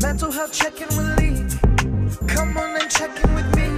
[0.00, 1.44] Mental health check-in with Lee.
[2.28, 3.68] Come on and check in with me.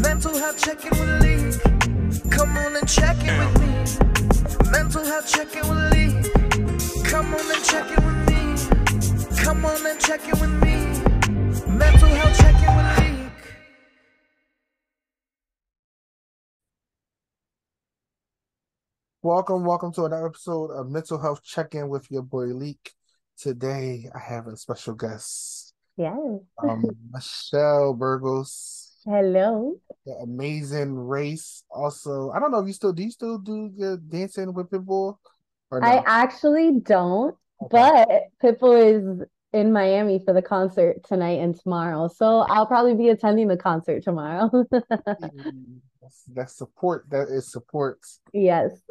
[0.00, 2.30] Mental health check-in with Lee.
[2.30, 4.70] Come on and check in with me.
[4.72, 6.22] Mental health check-in with Lee.
[7.04, 8.40] Come on and check in with me.
[9.44, 10.74] Come on and check in with me.
[11.78, 13.30] Mental health check-in with Lee.
[19.22, 22.94] Welcome, welcome to another episode of Mental Health Check-In with your boy Leek.
[23.40, 26.14] Today I have a special guest, Yes.
[26.62, 29.76] um, Michelle Burgos, Hello.
[30.04, 31.64] the amazing race.
[31.70, 35.16] Also, I don't know if you still do you still do your dancing with Pitbull
[35.70, 37.70] or I actually don't, Okay.
[37.70, 38.08] but
[38.42, 38.76] Pitbull
[39.22, 42.08] is in Miami for the concert tonight and tomorrow.
[42.08, 44.50] So I'll probably be attending the concert tomorrow.
[45.20, 47.06] Mm, That's, that's support.
[47.10, 48.00] That is support.
[48.34, 48.70] Yes.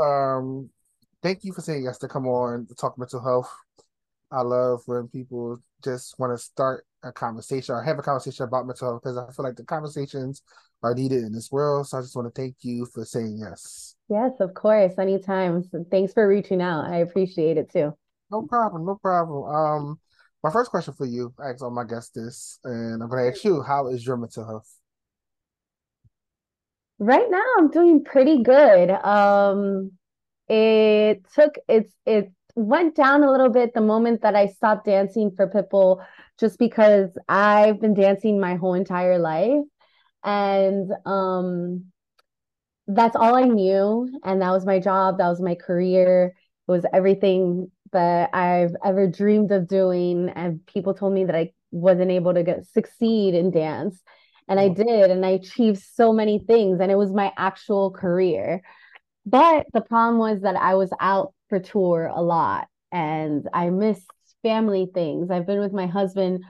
[0.00, 0.70] Um,
[1.22, 3.52] thank you for saying yes to come on to talk mental health.
[4.32, 8.66] I love when people just want to start a conversation or have a conversation about
[8.66, 10.42] mental health because I feel like the conversations
[10.82, 11.86] are needed in this world.
[11.86, 13.94] So I just want to thank you for saying yes.
[14.08, 14.94] Yes, of course.
[14.98, 15.62] Anytime.
[15.64, 16.86] So thanks for reaching out.
[16.86, 17.92] I appreciate it too.
[18.30, 19.54] No problem, no problem.
[19.54, 20.00] Um,
[20.42, 23.44] my first question for you, I ask all my guests this, and I'm gonna ask
[23.44, 24.68] you, how is your mental health?
[26.98, 28.90] Right now, I'm doing pretty good.
[28.90, 29.92] Um,
[30.48, 35.30] it took it's it went down a little bit the moment that I stopped dancing
[35.34, 36.04] for Pitbull,
[36.38, 39.64] just because I've been dancing my whole entire life,
[40.24, 41.86] and um,
[42.86, 46.34] that's all I knew, and that was my job, that was my career,
[46.68, 51.52] it was everything that I've ever dreamed of doing, and people told me that I
[51.70, 54.00] wasn't able to get succeed in dance.
[54.48, 58.62] And I did, and I achieved so many things, and it was my actual career.
[59.24, 64.10] But the problem was that I was out for tour a lot, and I missed
[64.42, 65.30] family things.
[65.30, 66.42] I've been with my husband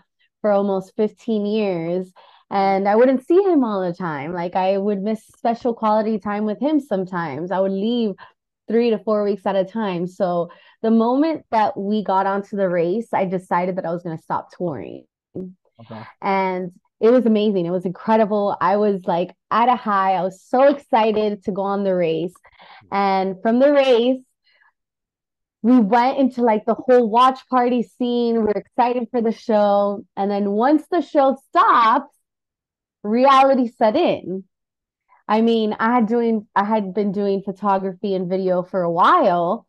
[0.43, 2.13] for almost 15 years,
[2.53, 4.33] and I wouldn't see him all the time.
[4.33, 7.51] Like I would miss special quality time with him sometimes.
[7.51, 8.13] I would leave
[8.69, 10.07] three to four weeks at a time.
[10.07, 10.51] So
[10.83, 14.23] the moment that we got onto the race, I decided that I was going to
[14.23, 15.05] stop touring
[15.81, 16.03] Okay.
[16.21, 17.67] and it was amazing.
[17.67, 18.57] It was incredible.
[18.61, 20.13] I was like at a high.
[20.13, 22.35] I was so excited to go on the race.
[22.91, 22.95] Hmm.
[22.95, 24.21] And from the race,
[25.63, 28.43] we went into like the whole watch party scene.
[28.43, 30.05] We're excited for the show.
[30.17, 32.15] And then once the show stopped,
[33.05, 34.45] reality set in.
[35.29, 39.67] I mean, I had doing I had been doing photography and video for a while,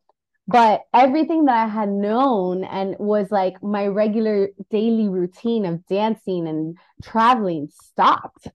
[0.48, 6.48] but everything that I had known and was like my regular daily routine of dancing
[6.48, 8.48] and traveling stopped.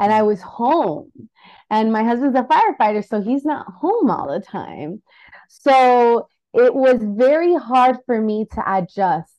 [0.00, 1.12] And I was home.
[1.70, 5.00] And my husband's a firefighter, so he's not home all the time.
[5.48, 9.32] So it was very hard for me to adjust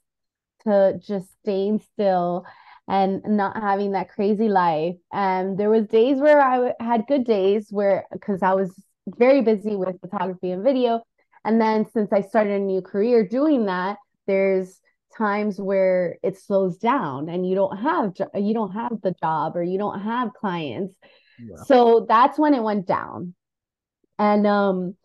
[0.65, 2.45] to just staying still
[2.87, 4.95] and not having that crazy life.
[5.11, 8.71] And there was days where I w- had good days where because I was
[9.07, 11.01] very busy with photography and video.
[11.45, 13.97] And then since I started a new career doing that,
[14.27, 14.79] there's
[15.17, 19.55] times where it slows down and you don't have jo- you don't have the job
[19.55, 20.95] or you don't have clients.
[21.37, 21.63] Yeah.
[21.65, 23.35] So that's when it went down.
[24.17, 24.95] And um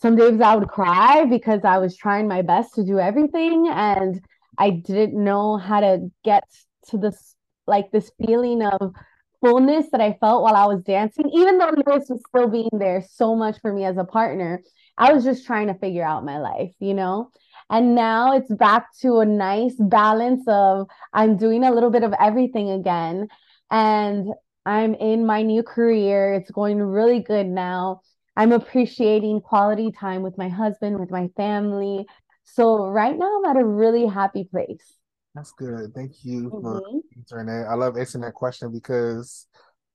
[0.00, 4.24] some days I would cry because I was trying my best to do everything and
[4.56, 6.44] I didn't know how to get
[6.90, 7.34] to this
[7.66, 8.92] like this feeling of
[9.40, 13.04] fullness that I felt while I was dancing, even though Luis was still being there
[13.12, 14.62] so much for me as a partner.
[14.96, 17.30] I was just trying to figure out my life, you know?
[17.70, 22.14] And now it's back to a nice balance of I'm doing a little bit of
[22.18, 23.28] everything again.
[23.70, 24.32] And
[24.64, 26.34] I'm in my new career.
[26.34, 28.00] It's going really good now.
[28.38, 32.06] I'm appreciating quality time with my husband, with my family.
[32.44, 34.94] So right now I'm at a really happy place.
[35.34, 35.92] That's good.
[35.92, 37.02] Thank you for Mhm.
[37.16, 37.66] answering that.
[37.68, 39.48] I love answering that question because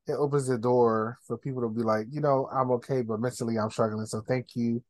[0.08, 3.58] it opens the door for people to be like, you know, I'm okay, but mentally
[3.58, 4.06] I'm struggling.
[4.08, 4.84] So thank you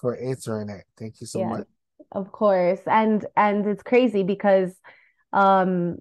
[0.00, 0.84] for answering that.
[0.98, 1.48] Thank you so Yeah.
[1.50, 1.66] much.
[2.12, 2.80] Of course.
[2.86, 4.74] And and it's crazy because
[5.34, 5.98] um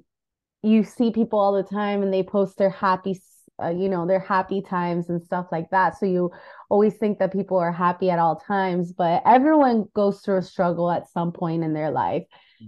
[0.64, 3.22] you see people all the time and they post their happy
[3.62, 5.98] uh, you know their happy times and stuff like that.
[5.98, 6.32] So you
[6.70, 10.92] always think that people are happy at all times, but everyone goes through a struggle
[10.92, 12.24] at some point in their life,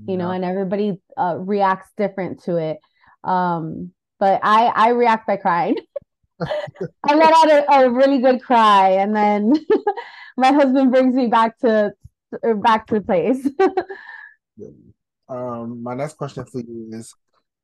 [0.08, 2.78] you know, and everybody uh, reacts different to it.
[3.24, 5.76] Um but I I react by crying.
[6.42, 9.54] I let out a, a really good cry and then
[10.38, 11.92] my husband brings me back to
[12.44, 13.48] uh, back to place.
[15.30, 17.14] Um, my next question for you is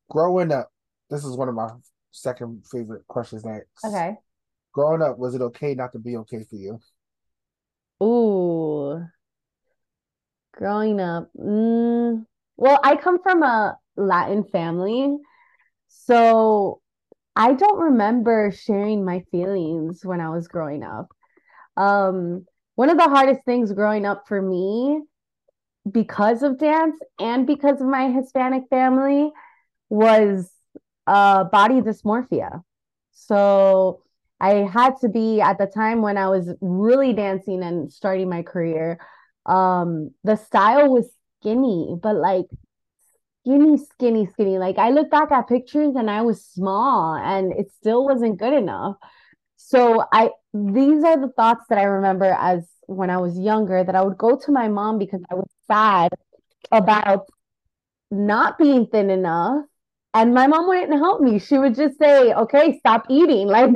[0.10, 0.70] growing up,
[1.10, 1.72] this is one of my
[2.16, 3.84] second favorite questions next.
[3.86, 4.16] Okay.
[4.74, 6.80] Growing up, was it okay not to be okay for you?
[8.04, 9.06] Ooh.
[10.54, 12.26] Growing up, mm,
[12.58, 15.18] well, I come from a Latin family,
[15.88, 16.82] so
[17.36, 21.10] I don't remember sharing my feelings when I was growing up.
[21.76, 22.46] Um,
[22.76, 25.02] one of the hardest things growing up for me,
[25.90, 29.32] because of dance and because of my Hispanic family,
[29.90, 30.50] was
[31.08, 32.62] uh, body dysmorphia.
[33.12, 34.02] So
[34.40, 38.44] I had to be at the time when I was really dancing and starting my
[38.44, 39.00] career.
[39.46, 41.10] Um, the style was
[41.40, 42.46] skinny, but like
[43.46, 44.58] skinny, skinny, skinny.
[44.58, 48.54] Like I look back at pictures and I was small and it still wasn't good
[48.54, 48.98] enough.
[49.56, 53.96] So I these are the thoughts that I remember as when I was younger that
[53.96, 56.14] I would go to my mom because I was sad
[56.72, 57.28] about
[58.12, 59.66] not being thin enough.
[60.16, 61.38] And my mom wouldn't help me.
[61.40, 63.72] She would just say, "Okay, stop eating." Like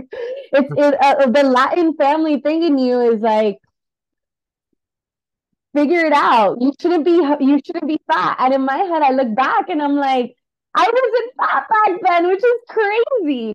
[0.53, 3.59] it's it, uh, the Latin family thing in you is like,
[5.75, 6.57] figure it out.
[6.61, 8.37] You shouldn't be you shouldn't be fat.
[8.39, 10.35] And in my head, I look back and I'm like,
[10.75, 13.53] I wasn't fat back then, which is crazy.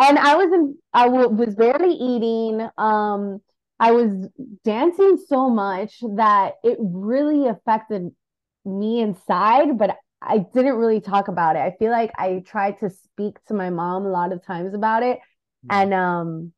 [0.00, 2.68] And I wasn't I w- was barely eating.
[2.78, 3.40] Um,
[3.78, 4.28] I was
[4.64, 8.10] dancing so much that it really affected
[8.64, 9.96] me inside, but
[10.26, 11.60] I didn't really talk about it.
[11.60, 15.02] I feel like I tried to speak to my mom a lot of times about
[15.02, 15.18] it.
[15.18, 15.70] Mm-hmm.
[15.70, 16.52] And um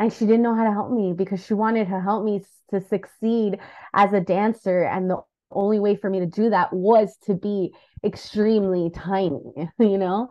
[0.00, 2.80] and she didn't know how to help me because she wanted to help me to
[2.80, 3.58] succeed
[3.94, 5.18] as a dancer and the
[5.52, 7.72] only way for me to do that was to be
[8.04, 10.28] extremely tiny you know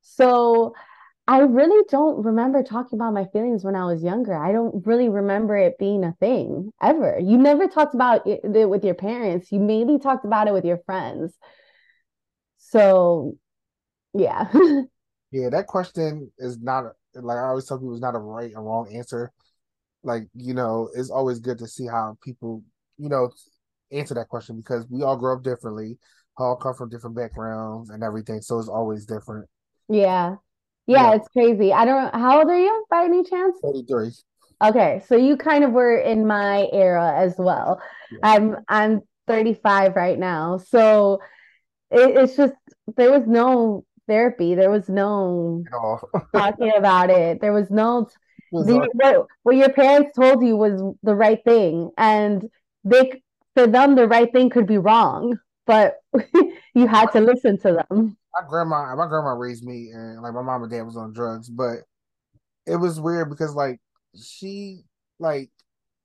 [0.00, 0.74] so
[1.28, 5.08] i really don't remember talking about my feelings when i was younger i don't really
[5.08, 9.60] remember it being a thing ever you never talked about it with your parents you
[9.60, 11.34] maybe talked about it with your friends
[12.74, 13.36] so
[14.14, 14.50] yeah
[15.30, 16.86] yeah that question is not
[17.22, 19.30] like I always tell people, it's not a right or wrong answer.
[20.02, 22.62] Like you know, it's always good to see how people
[22.98, 23.30] you know
[23.92, 25.98] answer that question because we all grow up differently,
[26.36, 29.48] all come from different backgrounds and everything, so it's always different.
[29.88, 30.36] Yeah.
[30.86, 31.14] Yeah, yeah.
[31.14, 31.72] it's crazy.
[31.72, 33.56] I don't how old are you by any chance?
[33.62, 34.10] 33.
[34.62, 37.80] Okay, so you kind of were in my era as well.
[38.10, 38.18] Yeah.
[38.22, 40.58] I'm I'm 35 right now.
[40.58, 41.20] So
[41.90, 42.52] it, it's just
[42.96, 44.54] there was no therapy.
[44.54, 45.64] There was no
[46.34, 47.40] talking about it.
[47.40, 48.08] There was no
[48.52, 52.48] the, what, what your parents told you was the right thing, and
[52.84, 53.22] they
[53.54, 55.96] for them the right thing could be wrong, but
[56.74, 58.16] you had to listen to them.
[58.32, 61.48] My grandma, my grandma raised me, and like my mom and dad was on drugs,
[61.48, 61.78] but
[62.66, 63.80] it was weird because like
[64.20, 64.82] she
[65.18, 65.50] like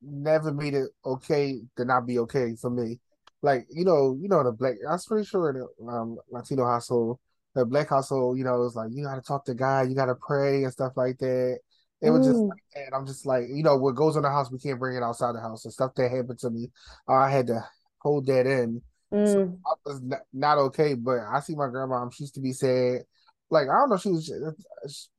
[0.02, 3.00] never made it okay to not be okay for me.
[3.42, 4.76] Like you know, you know the black.
[4.88, 7.20] I was pretty sure the um, Latino household,
[7.56, 10.64] the black household, you know, it's like you gotta talk to God, you gotta pray
[10.64, 11.60] and stuff like that.
[12.02, 12.50] It was just mm.
[12.50, 14.96] like and I'm just like, you know, what goes in the house, we can't bring
[14.96, 15.66] it outside the house.
[15.66, 16.72] And stuff that happened to me,
[17.08, 17.66] I had to
[18.00, 18.82] hold that in.
[19.14, 19.28] Mm.
[19.28, 22.54] So I was not, not, okay, but I see my grandma, she used to be
[22.54, 23.02] sad.
[23.50, 24.32] Like, I don't know, she was,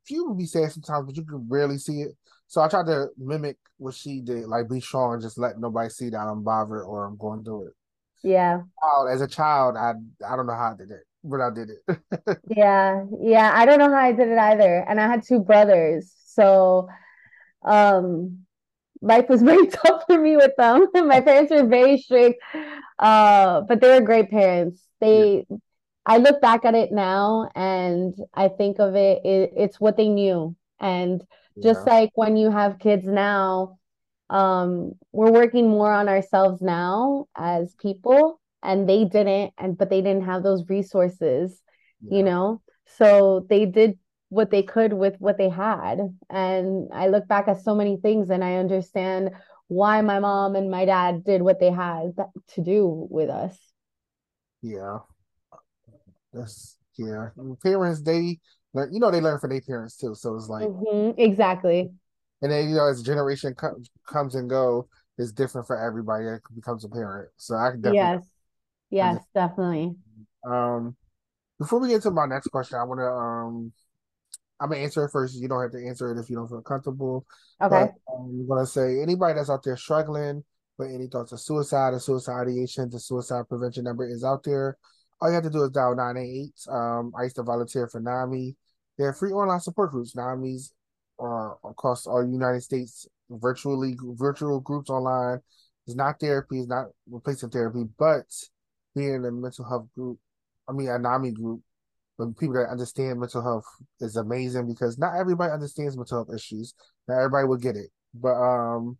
[0.04, 2.12] she would be sad sometimes, but you could rarely see it.
[2.46, 5.90] So I tried to mimic what she did, like be strong and just let nobody
[5.90, 7.74] see that I'm bothered or I'm going through it.
[8.22, 8.62] Yeah.
[9.10, 9.94] As a child, I
[10.26, 12.38] I don't know how I did it but I did it.
[12.56, 13.52] yeah, yeah.
[13.54, 14.84] I don't know how I did it either.
[14.88, 16.12] And I had two brothers.
[16.26, 16.88] So
[17.62, 18.46] um
[19.02, 20.86] life was very tough for me with them.
[20.94, 22.42] My parents were very strict.
[22.98, 24.82] Uh, but they were great parents.
[25.00, 25.56] They yeah.
[26.06, 30.08] I look back at it now and I think of it, it it's what they
[30.08, 30.56] knew.
[30.80, 31.22] And
[31.62, 31.92] just yeah.
[31.92, 33.78] like when you have kids now,
[34.30, 40.00] um, we're working more on ourselves now as people and they didn't and but they
[40.00, 41.60] didn't have those resources
[42.02, 42.18] yeah.
[42.18, 42.62] you know?
[42.98, 45.98] So they did what they could with what they had.
[46.28, 49.30] And i look back at so many things and i understand
[49.68, 52.12] why my mom and my dad did what they had
[52.54, 53.56] to do with us.
[54.62, 54.98] Yeah.
[56.32, 57.28] That's yeah.
[57.62, 58.38] Parents they
[58.74, 61.90] learn you know they learn from their parents too so it's like mm-hmm, exactly
[62.42, 66.40] and then you know as generation co- comes and go it's different for everybody that
[66.54, 68.26] becomes a parent so i can definitely yes
[68.90, 69.94] Yes, definitely.
[70.44, 70.96] Um,
[71.58, 73.72] before we get to my next question, I want to um,
[74.60, 75.36] I'm gonna answer it first.
[75.36, 77.24] You don't have to answer it if you don't feel comfortable.
[77.62, 77.68] Okay.
[77.68, 80.44] But, um, I'm gonna say anybody that's out there struggling
[80.76, 84.76] with any thoughts of suicide or suicide ideation, the suicide prevention number is out there.
[85.20, 86.52] All you have to do is dial 988.
[86.68, 88.56] Um, I used to volunteer for NAMI.
[88.98, 90.16] They're free online support groups.
[90.16, 90.72] NAMI's
[91.20, 95.40] are across all United States, virtually virtual groups online.
[95.86, 98.26] It's not therapy, it's not replacing therapy, but
[98.94, 100.18] being in a mental health group,
[100.68, 101.60] I mean, a NAMI group,
[102.18, 103.64] but people that understand mental health
[104.00, 106.74] is amazing because not everybody understands mental health issues.
[107.08, 107.90] Not everybody will get it.
[108.14, 108.98] But um,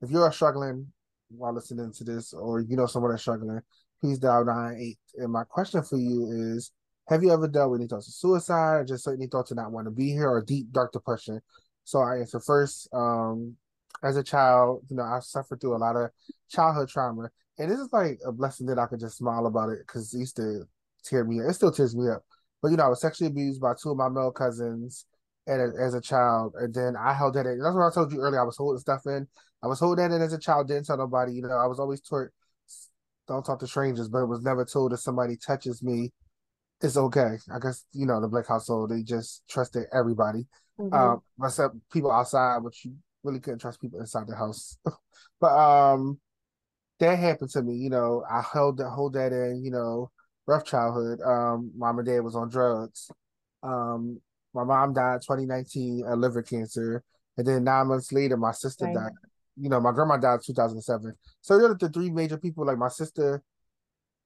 [0.00, 0.92] if you're struggling
[1.28, 3.60] while listening to this, or you know someone that's struggling,
[4.02, 4.98] Please dial nine eight.
[5.16, 6.72] And my question for you is:
[7.08, 9.72] Have you ever dealt with any thoughts of suicide, or just certain thoughts of not
[9.72, 11.40] want to be here, or deep dark depression?
[11.84, 12.88] So I answer first.
[12.92, 13.56] Um,
[14.02, 16.10] as a child, you know, I suffered through a lot of
[16.48, 19.80] childhood trauma, and this is like a blessing that I could just smile about it
[19.86, 20.64] because it used to
[21.04, 21.40] tear me.
[21.40, 21.50] Up.
[21.50, 22.24] It still tears me up.
[22.60, 25.06] But you know, I was sexually abused by two of my male cousins,
[25.46, 27.58] and as a child, and then I held that in.
[27.58, 28.40] That's what I told you earlier.
[28.40, 29.26] I was holding stuff in.
[29.62, 30.68] I was holding that in as a child.
[30.68, 31.32] Didn't tell nobody.
[31.32, 32.28] You know, I was always taught
[33.28, 36.12] don't talk to strangers, but it was never told if somebody touches me,
[36.82, 37.36] it's okay.
[37.52, 40.46] I guess you know the black household they just trusted everybody,
[40.78, 40.92] mm-hmm.
[40.92, 44.76] um, except people outside, which you really couldn't trust people inside the house.
[45.40, 46.18] but um,
[46.98, 47.74] that happened to me.
[47.74, 49.62] You know, I held that hold that in.
[49.64, 50.10] You know,
[50.46, 51.20] rough childhood.
[51.24, 53.10] Um, mom and dad was on drugs.
[53.62, 54.20] Um,
[54.54, 57.02] my mom died 2019 of liver cancer,
[57.36, 58.94] and then nine months later, my sister right.
[58.94, 59.12] died.
[59.56, 61.14] You know, my grandma died 2007.
[61.42, 62.66] So they're the three major people.
[62.66, 63.42] Like my sister,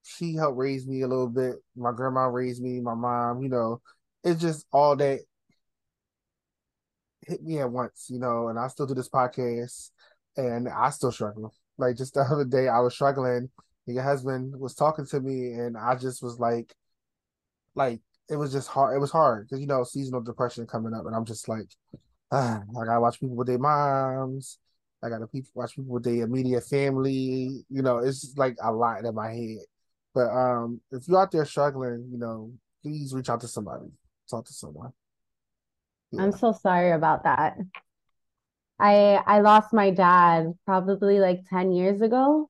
[0.07, 1.55] she helped raise me a little bit.
[1.75, 2.79] My grandma raised me.
[2.79, 3.81] My mom, you know,
[4.23, 5.19] it's just all that
[7.21, 8.47] hit me at once, you know.
[8.47, 9.91] And I still do this podcast,
[10.37, 11.53] and I still struggle.
[11.77, 13.49] Like just the other day, I was struggling.
[13.85, 16.73] Your husband was talking to me, and I just was like,
[17.75, 18.95] like it was just hard.
[18.95, 21.67] It was hard because you know seasonal depression coming up, and I'm just like,
[22.31, 24.57] ah, I gotta watch people with their moms.
[25.03, 27.65] I gotta watch people with their immediate family.
[27.69, 29.57] You know, it's just like a lot in my head.
[30.17, 33.85] But um, if you're out there struggling, you know, please reach out to somebody,
[34.27, 34.91] talk to someone.
[36.11, 36.23] Yeah.
[36.23, 37.55] I'm so sorry about that.
[38.79, 42.49] I I lost my dad probably like 10 years ago.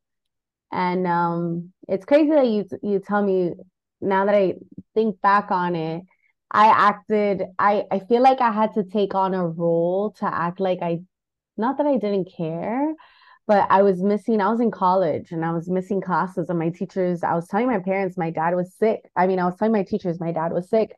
[0.71, 3.51] And um it's crazy that you you tell me
[3.99, 4.53] now that I
[4.93, 6.03] think back on it,
[6.49, 10.61] I acted I I feel like I had to take on a role to act
[10.61, 11.01] like I
[11.57, 12.93] not that I didn't care,
[13.47, 16.69] but I was missing I was in college and I was missing classes and my
[16.69, 19.01] teachers I was telling my parents my dad was sick.
[19.15, 20.95] I mean, I was telling my teachers my dad was sick.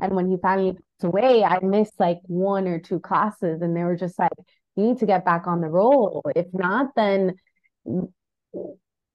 [0.00, 3.82] And when he finally passed away, I missed like one or two classes and they
[3.82, 4.32] were just like
[4.76, 6.22] you need to get back on the roll.
[6.36, 7.34] If not then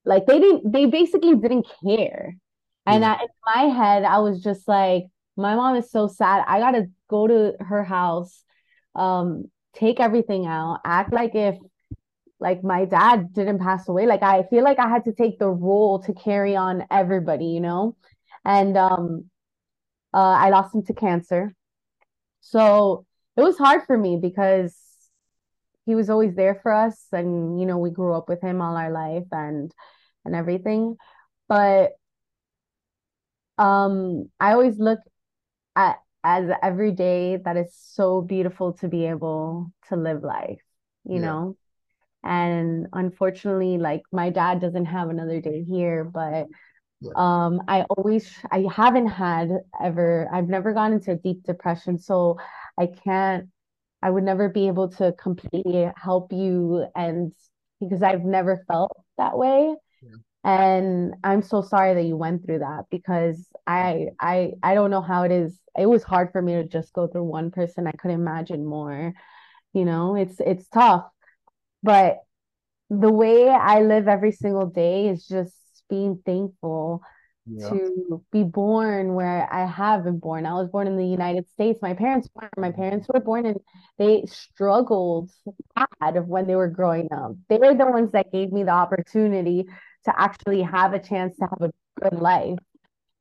[0.06, 2.36] like they didn't they basically didn't care
[2.86, 5.06] and I, in my head, I was just like,
[5.38, 6.44] my mom is so sad.
[6.48, 8.44] I gotta go to her house,
[8.96, 11.56] um, take everything out, act like if
[12.44, 14.06] like my dad didn't pass away.
[14.06, 17.62] Like I feel like I had to take the role to carry on everybody, you
[17.62, 17.96] know?
[18.46, 19.30] And um
[20.14, 21.56] uh I lost him to cancer.
[22.42, 23.06] So
[23.38, 24.78] it was hard for me because
[25.86, 28.78] he was always there for us and you know we grew up with him all
[28.78, 29.72] our life and
[30.26, 30.96] and everything
[31.48, 31.92] but
[33.58, 35.00] um i always look
[35.76, 40.62] at as every day that is so beautiful to be able to live life
[41.04, 41.22] you yeah.
[41.22, 41.58] know
[42.24, 46.48] and unfortunately like my dad doesn't have another day here but
[47.18, 49.50] um i always i haven't had
[49.84, 52.38] ever i've never gone into deep depression so
[52.80, 53.50] i can't
[54.02, 57.34] i would never be able to completely help you and
[57.82, 59.76] because i've never felt that way.
[60.46, 65.02] And i'm so sorry that you went through that because i i i don't know
[65.02, 65.60] how it is.
[65.78, 67.88] It was hard for me to just go through one person.
[67.88, 69.14] I could imagine more
[69.74, 70.16] you know?
[70.16, 71.06] It's it's tough
[71.84, 72.20] but
[72.90, 75.54] the way i live every single day is just
[75.90, 77.02] being thankful
[77.46, 77.70] yeah.
[77.70, 80.46] to be born where I have been born.
[80.46, 81.80] I was born in the United States.
[81.82, 82.82] My parents were my mm-hmm.
[82.82, 83.60] parents were born and
[83.98, 85.32] they struggled
[85.76, 87.36] bad when they were growing up.
[87.50, 89.66] They were the ones that gave me the opportunity
[90.06, 92.60] to actually have a chance to have a good life,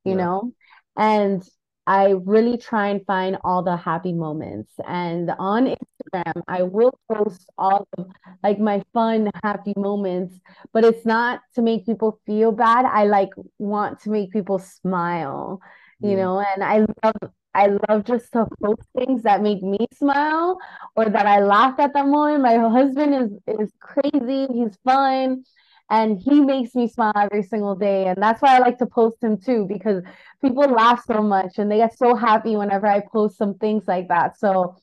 [0.05, 0.15] you yeah.
[0.15, 0.53] know?
[0.97, 1.43] And
[1.87, 4.73] I really try and find all the happy moments.
[4.87, 8.07] And on Instagram, I will post all of
[8.43, 10.39] like my fun, happy moments,
[10.73, 12.85] but it's not to make people feel bad.
[12.85, 15.61] I like want to make people smile,
[16.01, 16.17] you yeah.
[16.17, 20.59] know, and I love I love just to post things that make me smile
[20.97, 22.43] or that I laugh at the moment.
[22.43, 25.45] My husband is is crazy, he's fun
[25.93, 29.23] and he makes me smile every single day and that's why i like to post
[29.23, 30.03] him too because
[30.41, 34.09] people laugh so much and they get so happy whenever i post some things like
[34.09, 34.39] that.
[34.39, 34.77] So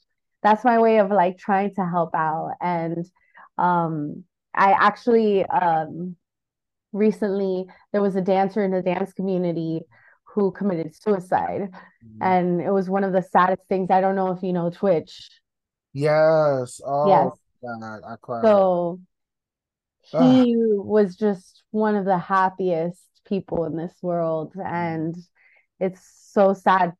[0.44, 3.06] that's my way of like trying to help out and
[3.58, 4.24] um
[4.54, 6.16] i actually um
[6.94, 9.82] recently there was a dancer in the dance community
[10.24, 12.22] who committed suicide mm-hmm.
[12.22, 13.90] and it was one of the saddest things.
[13.90, 15.30] I don't know if you know twitch.
[15.94, 16.80] Yes.
[16.86, 17.32] Oh yes.
[17.62, 18.44] God, I cried.
[18.44, 19.00] so
[20.12, 25.16] he was just one of the happiest people in this world and
[25.80, 26.02] it's
[26.34, 26.94] so sad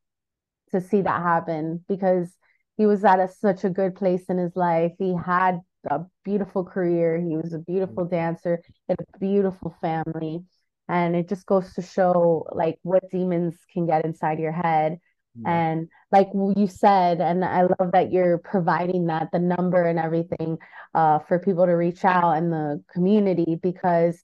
[0.72, 2.32] to see that happen because
[2.78, 4.94] he was at a, such a good place in his life.
[4.98, 7.20] He had a beautiful career.
[7.20, 8.12] He was a beautiful mm.
[8.12, 10.46] dancer had a beautiful family
[10.88, 15.00] And it just goes to show like what demons can get inside your head.
[15.46, 20.58] And like you said, and I love that you're providing that, the number and everything,
[20.94, 24.22] uh, for people to reach out in the community because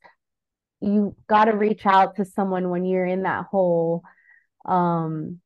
[0.81, 4.03] you got to reach out to someone when you're in that hole.
[4.65, 5.39] Um,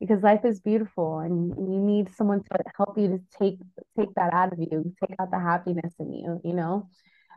[0.00, 3.58] because life is beautiful and you need someone to help you to take
[3.98, 6.88] take that out of you, take out the happiness in you, you know?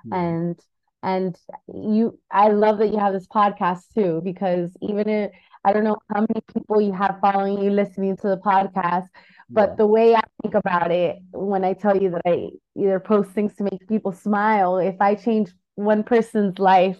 [0.06, 0.20] Yeah.
[0.20, 0.60] And
[1.03, 1.38] and
[1.68, 5.32] you I love that you have this podcast too, because even if
[5.63, 9.08] I don't know how many people you have following you listening to the podcast,
[9.50, 9.75] but Yeah.
[9.77, 13.55] the way I think about it, when I tell you that I either post things
[13.55, 17.00] to make people smile, if I change one person's life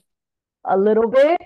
[0.64, 1.42] a little bit,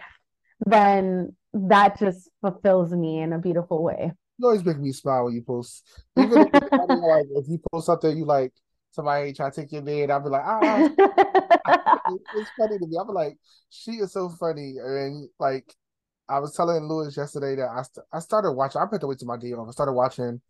[0.65, 4.11] then that just fulfills me in a beautiful way.
[4.37, 5.83] You always make me smile when you post.
[6.15, 8.53] Even if, like, if you post something you like
[8.91, 10.77] somebody try to take your man, I'll be like, ah,
[12.09, 12.97] it's funny to me.
[12.99, 13.37] I'm like,
[13.69, 14.75] she is so funny.
[14.77, 15.73] And like
[16.29, 18.81] I was telling Luis yesterday that I st- I started watching.
[18.81, 19.67] I put the wait to my off.
[19.67, 20.41] I started watching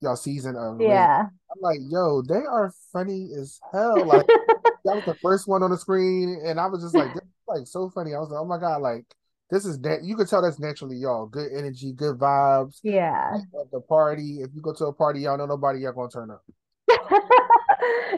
[0.00, 0.80] y'all season of.
[0.80, 1.22] Yeah.
[1.24, 4.04] I'm like, yo, they are funny as hell.
[4.04, 4.26] Like
[4.84, 7.30] that was the first one on the screen, and I was just like, this is,
[7.48, 8.14] like so funny.
[8.14, 9.04] I was like, oh my god, like
[9.50, 11.26] this is that you could tell that's naturally y'all.
[11.26, 12.78] Good energy, good vibes.
[12.82, 13.38] Yeah.
[13.72, 16.44] The party, if you go to a party, y'all know nobody y'all gonna turn up.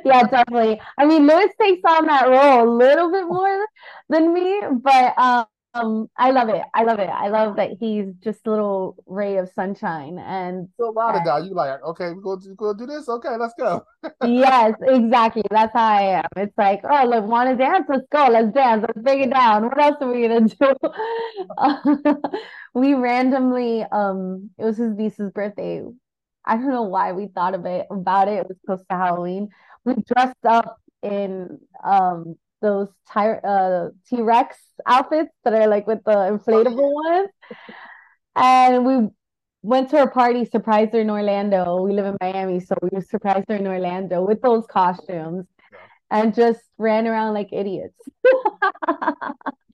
[0.04, 0.80] Yeah, definitely.
[0.96, 3.66] I mean, Luis takes on that role a little bit more
[4.08, 6.62] than me, but um, um, I love it.
[6.74, 7.10] I love it.
[7.10, 10.18] I love that he's just a little ray of sunshine.
[10.18, 13.08] And So a lot of guys, you like, okay, we go do, go do this.
[13.08, 13.84] Okay, let's go.
[14.24, 15.42] yes, exactly.
[15.50, 16.24] That's how I am.
[16.36, 17.86] It's like, oh, look, want to dance?
[17.88, 18.28] Let's go.
[18.30, 18.82] Let's dance.
[18.86, 19.64] Let's break it down.
[19.64, 22.20] What else are we gonna do?
[22.74, 25.82] we randomly, um, it was his niece's birthday.
[26.44, 28.38] I don't know why we thought of it about it.
[28.38, 29.50] It was close to Halloween.
[29.84, 36.12] We dressed up in um those ty uh T-Rex outfits that are like with the
[36.12, 37.30] inflatable ones.
[38.36, 39.08] And we
[39.62, 41.82] went to a party, surprised her in Orlando.
[41.82, 45.46] We live in Miami, so we surprised her in Orlando with those costumes
[46.10, 47.98] and just ran around like idiots.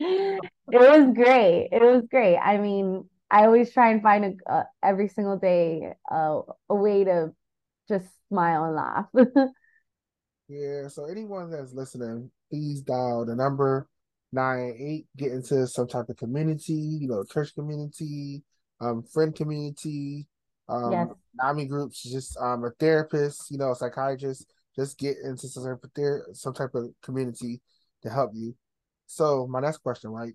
[0.73, 1.69] It was great.
[1.73, 2.37] It was great.
[2.37, 7.05] I mean, I always try and find a, uh, every single day uh, a way
[7.05, 7.33] to
[7.89, 9.07] just smile and laugh.
[10.49, 13.89] Yeah, so anyone that's listening, please dial the number
[14.33, 18.43] nine eight, get into some type of community, you know, church community,
[18.81, 20.27] um, friend community,
[20.69, 21.09] Yes.
[21.11, 25.65] um, NAMI groups, just um a therapist, you know, a psychiatrist, just get into some
[25.65, 27.61] type of ther- some type of community
[28.03, 28.55] to help you.
[29.07, 30.33] So my next question, right?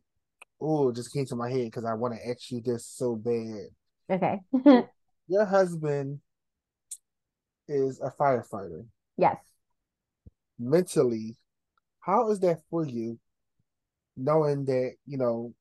[0.61, 3.67] Oh, just came to my head because I want to ask you this so bad.
[4.11, 4.41] Okay.
[5.27, 6.19] Your husband
[7.67, 8.85] is a firefighter.
[9.17, 9.37] Yes.
[10.59, 11.37] mentally,
[11.99, 13.19] how is that for you,
[14.17, 15.53] knowing that, you know,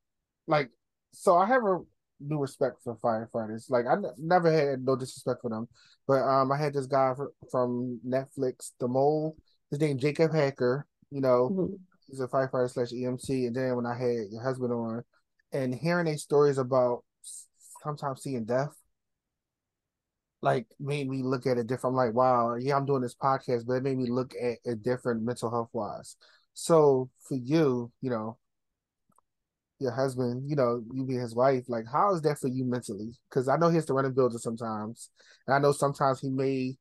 [0.47, 0.71] like,
[1.13, 1.79] so I have a
[2.21, 3.71] new respect for firefighters.
[3.71, 5.69] Like, I n- never had no disrespect for them,
[6.07, 9.37] but um, I had this guy fr- from Netflix, The Mole,
[9.71, 11.79] his name Jacob Hecker, you know, Mhm.
[12.09, 13.47] he's a firefighter slash EMT.
[13.47, 15.05] And then when I had your husband on,
[15.53, 17.05] and hearing these stories about
[17.83, 18.78] sometimes seeing death,
[20.41, 21.95] like made me look at it different.
[21.95, 24.83] I'm like, wow, yeah, I'm doing this podcast, but it made me look at it
[24.83, 26.17] different mental health wise.
[26.55, 28.39] So for you, you know,
[29.81, 33.13] your husband, you know, you be his wife, like how is that for you mentally?
[33.29, 35.11] Because I know he has to run a building sometimes,
[35.47, 36.77] and I know sometimes he may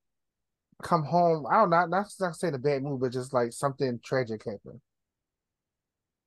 [0.84, 1.46] come home.
[1.50, 4.82] I don't know, not not saying a bad mood, but just like something tragic happened.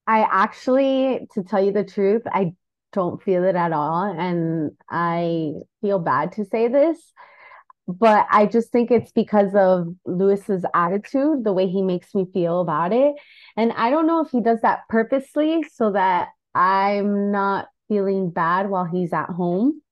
[0.06, 2.54] I actually, to tell you the truth, I
[2.92, 4.04] don't feel it at all.
[4.04, 6.98] And I feel bad to say this,
[7.86, 12.60] but I just think it's because of Luis's attitude, the way he makes me feel
[12.60, 13.14] about it.
[13.56, 18.70] And I don't know if he does that purposely so that I'm not feeling bad
[18.70, 19.82] while he's at home.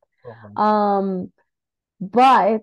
[0.56, 1.32] Um,
[2.00, 2.62] but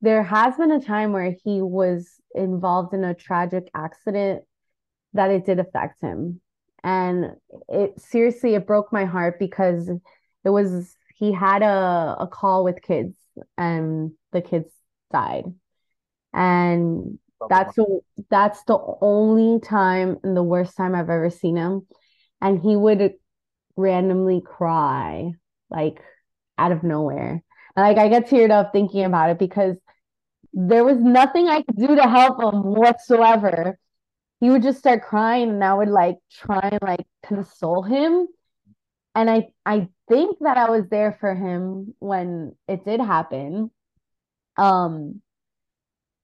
[0.00, 4.42] there has been a time where he was involved in a tragic accident
[5.12, 6.40] that it did affect him.
[6.84, 7.32] And
[7.68, 12.82] it seriously, it broke my heart because it was, he had a, a call with
[12.82, 13.16] kids
[13.56, 14.70] and the kids
[15.10, 15.44] died.
[16.34, 17.18] And
[17.48, 21.86] that's the, that's the only time and the worst time I've ever seen him.
[22.42, 23.14] And he would
[23.76, 25.32] randomly cry
[25.70, 26.00] like
[26.58, 27.42] out of nowhere.
[27.76, 29.76] And like I get teared up thinking about it because
[30.52, 33.78] there was nothing I could do to help him whatsoever.
[34.44, 38.28] He would just start crying and I would like try and like console him.
[39.14, 43.70] And I I think that I was there for him when it did happen.
[44.58, 45.22] Um,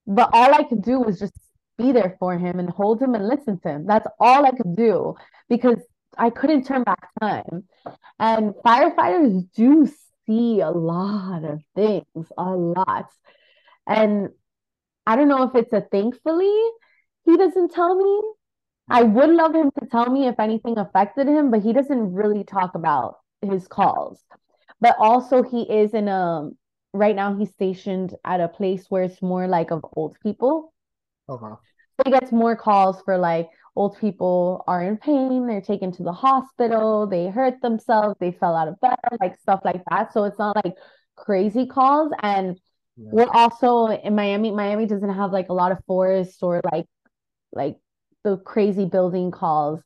[0.07, 1.33] but all I could do was just
[1.79, 3.87] be there for him and hold him and listen to him.
[3.87, 5.15] That's all I could do
[5.49, 5.79] because
[6.19, 7.65] I couldn't turn back time.
[8.19, 9.89] And firefighters do
[10.27, 13.11] see a lot of things, a lot.
[13.87, 14.29] And
[15.07, 16.71] I don't know if it's a thankfully
[17.31, 18.23] he doesn't tell me.
[18.89, 19.13] I mm.
[19.13, 22.75] would love him to tell me if anything affected him, but he doesn't really talk
[22.75, 24.23] about his calls.
[24.81, 26.51] But also he is in a
[26.93, 30.73] right now he's stationed at a place where it's more like of old people.
[31.29, 31.47] Okay.
[31.47, 36.03] So he gets more calls for like old people are in pain, they're taken to
[36.03, 40.13] the hospital, they hurt themselves, they fell out of bed, like stuff like that.
[40.13, 40.75] So it's not like
[41.17, 42.13] crazy calls.
[42.23, 42.59] And
[42.97, 43.11] Yeah.
[43.13, 44.51] we're also in Miami.
[44.51, 46.87] Miami doesn't have like a lot of forests or like
[47.53, 47.77] like
[48.25, 49.81] the crazy building calls.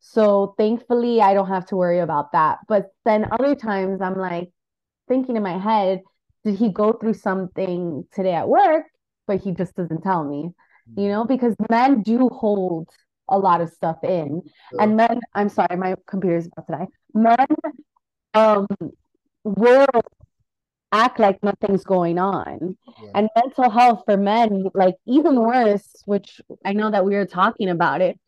[0.00, 2.58] So thankfully I don't have to worry about that.
[2.68, 4.50] But then other times I'm like
[5.08, 6.02] thinking in my head,
[6.44, 8.84] did he go through something today at work,
[9.26, 10.50] but he just doesn't tell me,
[10.96, 12.88] you know, because men do hold
[13.28, 14.42] a lot of stuff in.
[14.70, 14.80] Sure.
[14.80, 16.86] And men, I'm sorry, my computer's about to die.
[17.14, 17.46] Men
[18.34, 18.66] um
[19.44, 19.86] will
[20.92, 22.76] act like nothing's going on.
[23.02, 23.10] Yeah.
[23.14, 27.68] And mental health for men, like even worse, which I know that we were talking
[27.68, 28.18] about it,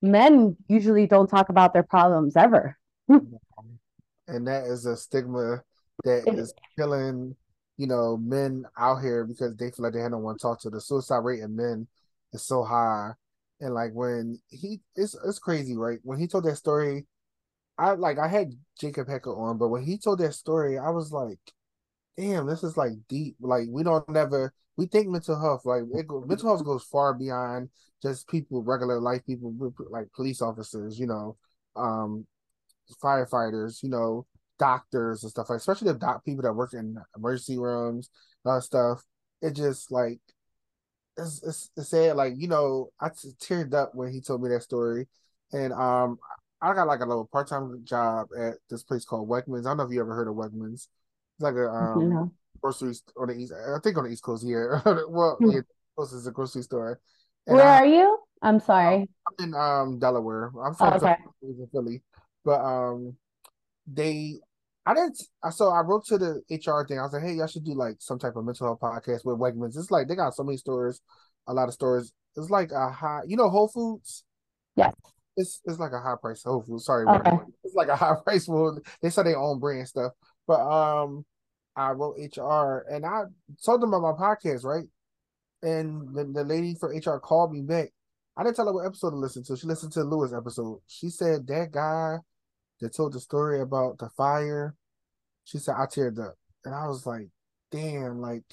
[0.00, 2.76] men usually don't talk about their problems ever.
[3.08, 5.62] and that is a stigma
[6.04, 7.36] that is killing
[7.76, 10.60] you know men out here because they feel like they have no one to talk
[10.60, 11.86] to the suicide rate in men
[12.32, 13.10] is so high
[13.60, 17.06] and like when he it's it's crazy right when he told that story
[17.78, 21.12] i like i had jacob hecker on but when he told that story i was
[21.12, 21.40] like
[22.16, 26.06] damn this is like deep like we don't never we think mental health like it
[26.26, 27.68] mental health goes far beyond
[28.02, 29.54] just people regular life people
[29.90, 31.36] like police officers you know
[31.76, 32.26] um
[33.02, 34.26] firefighters, you know,
[34.58, 38.10] doctors and stuff like, especially the doc people that work in emergency rooms,
[38.44, 39.02] uh, stuff.
[39.40, 40.20] It just like
[41.16, 42.16] it's, it's it's sad.
[42.16, 45.08] Like you know, I t- teared up when he told me that story,
[45.52, 46.18] and um,
[46.60, 49.66] I got like a little part time job at this place called Wegmans.
[49.66, 50.88] I don't know if you ever heard of Wegmans.
[51.36, 53.52] It's like a um grocery st- on the east.
[53.52, 54.80] I think on the East Coast here.
[55.08, 55.50] well, Hmm.
[55.50, 55.60] yeah,
[55.98, 57.00] is a grocery store.
[57.46, 58.18] And Where I- are you?
[58.42, 59.08] I'm sorry.
[59.38, 60.46] I'm in um Delaware.
[60.64, 61.16] I'm Oh, from okay.
[61.42, 62.02] in Philly,
[62.44, 63.16] but um,
[63.86, 64.40] they
[64.84, 65.22] I didn't.
[65.44, 66.98] I so I wrote to the HR thing.
[66.98, 69.38] I was like, hey, y'all should do like some type of mental health podcast with
[69.38, 69.76] Wegmans.
[69.76, 71.00] It's like they got so many stores,
[71.46, 72.12] a lot of stores.
[72.34, 74.24] It's like a high, you know, Whole Foods.
[74.74, 74.92] Yes.
[75.36, 76.84] It's it's like a high price Whole Foods.
[76.84, 77.30] Sorry, Okay.
[77.62, 78.84] It's like a high price food.
[79.00, 80.12] They sell their own brand stuff,
[80.46, 81.24] but um,
[81.76, 83.24] I wrote HR and I
[83.64, 84.84] told them about my podcast, right?
[85.62, 87.90] And the, the lady for HR called me back.
[88.36, 89.56] I didn't tell her what episode to listen to.
[89.56, 90.80] She listened to Luis episode.
[90.86, 92.18] She said that guy
[92.80, 94.74] that told the story about the fire.
[95.44, 97.28] She said I teared up, and I was like,
[97.70, 98.20] "Damn!
[98.20, 98.44] Like,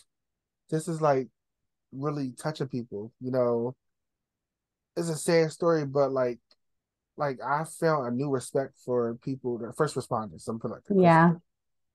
[0.70, 1.30] this is like
[1.94, 3.76] really touching people." You know,
[4.98, 6.40] it's a sad story, but like,
[7.16, 10.42] like I felt a new respect for people, the first responders.
[10.42, 11.00] Some put like that.
[11.00, 11.34] Yeah.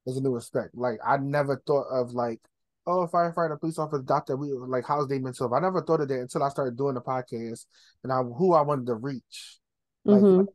[0.05, 0.75] There's a new respect.
[0.75, 2.41] Like I never thought of like,
[2.87, 4.37] oh, firefighter, police officer, doctor.
[4.37, 5.53] We like how's they mental.
[5.55, 7.67] I never thought of that until I started doing the podcast
[8.03, 9.59] and I who I wanted to reach.
[10.07, 10.49] Like Mhm.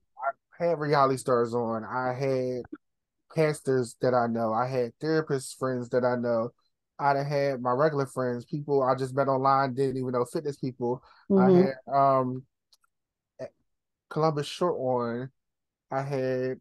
[0.60, 1.84] I had reality stars on.
[1.84, 2.64] I had
[3.36, 4.54] pastors that I know.
[4.54, 6.52] I had therapist friends that I know.
[7.00, 10.58] I done had my regular friends, people I just met online, didn't even know fitness
[10.58, 11.02] people.
[11.38, 11.74] I Mhm.
[11.88, 12.44] had um
[14.10, 15.32] Columbus Short on.
[15.92, 16.60] I had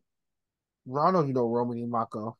[0.86, 2.36] Ronald, you know, Romany Malco.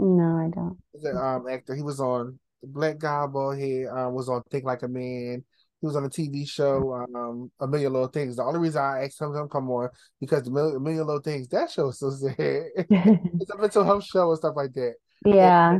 [0.00, 0.78] No, I don't.
[0.92, 1.74] He's an um actor.
[1.74, 5.44] He was on the Black Bald Head, um, was on Think Like a Man.
[5.80, 8.36] He was on a TV show, um, A Million Little Things.
[8.36, 9.88] The only reason I asked him to come on
[10.20, 12.36] because the Million, a Million Little Things, that show is so sad.
[12.38, 14.94] it's a mental health show and stuff like that.
[15.24, 15.78] Yeah.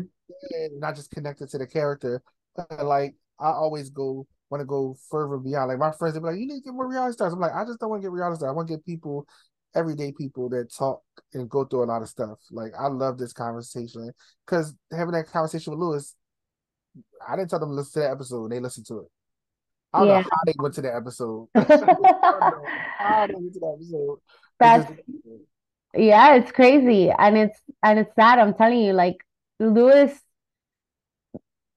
[0.50, 2.22] And not just connected to the character.
[2.56, 5.68] But like I always go want to go further beyond.
[5.68, 7.54] Like my friends, they be like, "You need to get more reality stars." I'm like,
[7.54, 8.50] I just don't want to get reality stars.
[8.50, 9.26] I want to get people,
[9.74, 11.02] everyday people that talk
[11.34, 12.38] and go through a lot of stuff.
[12.50, 14.12] Like I love this conversation
[14.46, 16.14] because having that conversation with Luis,
[17.26, 18.50] I didn't tell them to listen to that episode.
[18.50, 19.06] They listened to it.
[19.92, 20.14] I don't Yeah.
[20.20, 21.48] know how they went to that episode.
[21.56, 22.64] I don't know
[22.98, 24.18] how they went to that episode.
[24.58, 24.92] That's
[25.94, 27.10] yeah, it's crazy.
[27.10, 28.38] And it's and it's sad.
[28.38, 29.16] I'm telling you, like
[29.58, 30.20] Luis,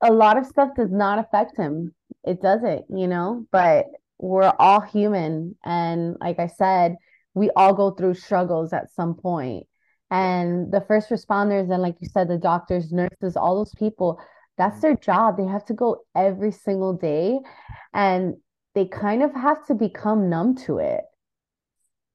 [0.01, 1.93] a lot of stuff does not affect him.
[2.23, 3.87] It doesn't, you know, but
[4.19, 5.55] we're all human.
[5.63, 6.95] And like I said,
[7.33, 9.67] we all go through struggles at some point.
[10.11, 14.19] And the first responders, and like you said, the doctors, nurses, all those people,
[14.57, 14.81] that's mm-hmm.
[14.81, 15.37] their job.
[15.37, 17.39] They have to go every single day.
[17.93, 18.35] And
[18.75, 21.01] they kind of have to become numb to it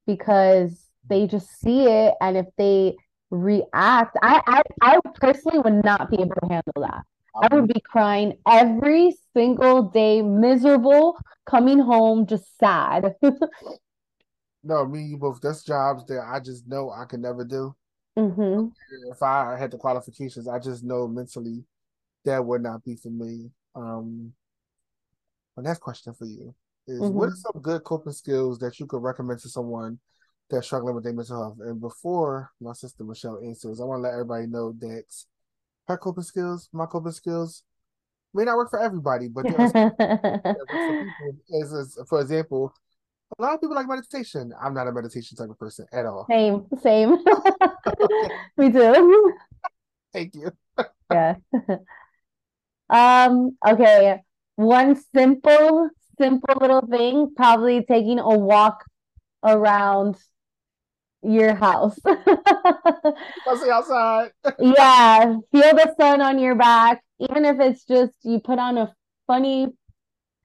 [0.07, 2.15] because they just see it.
[2.21, 2.97] And if they
[3.31, 7.03] react, I, I, I personally would not be able to handle that.
[7.41, 7.73] I would mm-hmm.
[7.73, 13.15] be crying every single day, miserable, coming home just sad.
[14.63, 15.41] no, me and you both.
[15.41, 17.75] That's jobs that I just know I can never do.
[18.17, 18.69] hmm
[19.11, 21.65] If I had the qualifications, I just know mentally
[22.25, 23.51] that would not be for me.
[23.75, 24.33] Um,
[25.57, 26.55] my next question for you
[26.87, 29.99] is: What are some good coping skills that you could recommend to someone
[30.51, 31.59] that's struggling with their mental health?
[31.61, 35.05] And before my sister Michelle answers, I want to let everybody know that
[35.89, 37.65] her coping skills, my coping skills,
[38.35, 39.81] may not work for everybody, but there are some
[40.55, 41.35] that work for people.
[41.63, 42.75] As, as for example,
[43.37, 44.53] a lot of people like meditation.
[44.61, 46.27] I'm not a meditation type of person at all.
[46.31, 47.11] Same, same.
[48.57, 49.33] Me too.
[50.13, 50.51] thank you.
[51.11, 51.37] Yeah.
[52.91, 54.21] Um, okay.
[54.57, 55.89] One simple,
[56.19, 58.85] simple little thing, probably taking a walk
[59.43, 60.17] around
[61.23, 61.99] your house.
[62.05, 64.33] See outside.
[64.59, 68.95] Yeah, feel the sun on your back, even if it's just you put on a
[69.27, 69.69] funny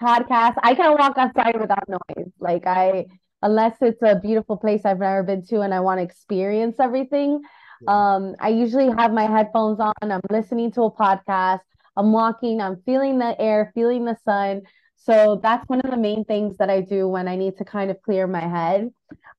[0.03, 0.55] podcast.
[0.61, 2.31] I can't walk outside without noise.
[2.39, 3.05] Like I,
[3.41, 7.41] unless it's a beautiful place I've never been to and I want to experience everything.
[7.81, 8.15] Yeah.
[8.15, 9.93] Um, I usually have my headphones on.
[10.01, 11.61] I'm listening to a podcast.
[11.95, 12.61] I'm walking.
[12.61, 14.63] I'm feeling the air, feeling the sun.
[14.95, 17.91] So that's one of the main things that I do when I need to kind
[17.91, 18.89] of clear my head.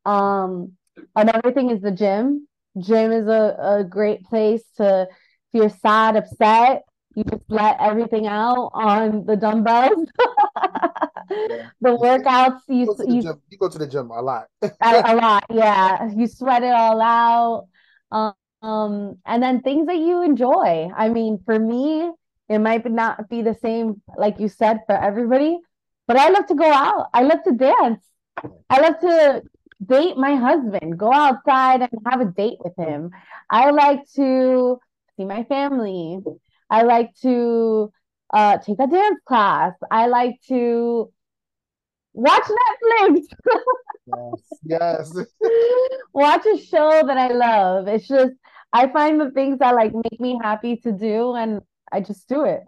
[0.05, 0.73] Um,
[1.17, 2.47] another thing is the gym.
[2.79, 5.09] Gym is a, a great place to, if
[5.53, 6.83] you're sad, upset,
[7.15, 10.09] you just let everything out on the dumbbells.
[11.31, 11.71] Yeah.
[11.81, 13.43] The workouts you go to the you gym.
[13.49, 14.47] You go to the gym a lot.
[14.63, 16.11] a, a lot, yeah.
[16.15, 17.67] You sweat it all out.
[18.13, 20.91] Um, um, and then things that you enjoy.
[20.97, 22.11] I mean, for me,
[22.49, 25.59] it might not be the same, like you said, for everybody,
[26.07, 27.09] but I love to go out.
[27.13, 28.03] I love to dance.
[28.71, 29.43] I love to
[29.85, 33.11] date my husband, go outside and have a date with him.
[33.51, 34.79] I like to
[35.17, 36.21] see my family.
[36.71, 37.93] I like to
[38.33, 39.75] uh, take a dance class.
[39.91, 41.13] I like to
[42.13, 43.27] watch Netflix.
[44.07, 45.17] Yes, yes.
[46.13, 47.89] Watch a show that I love.
[47.89, 48.33] It's just
[48.73, 52.45] I find the things that like make me happy to do and I just do
[52.45, 52.65] it.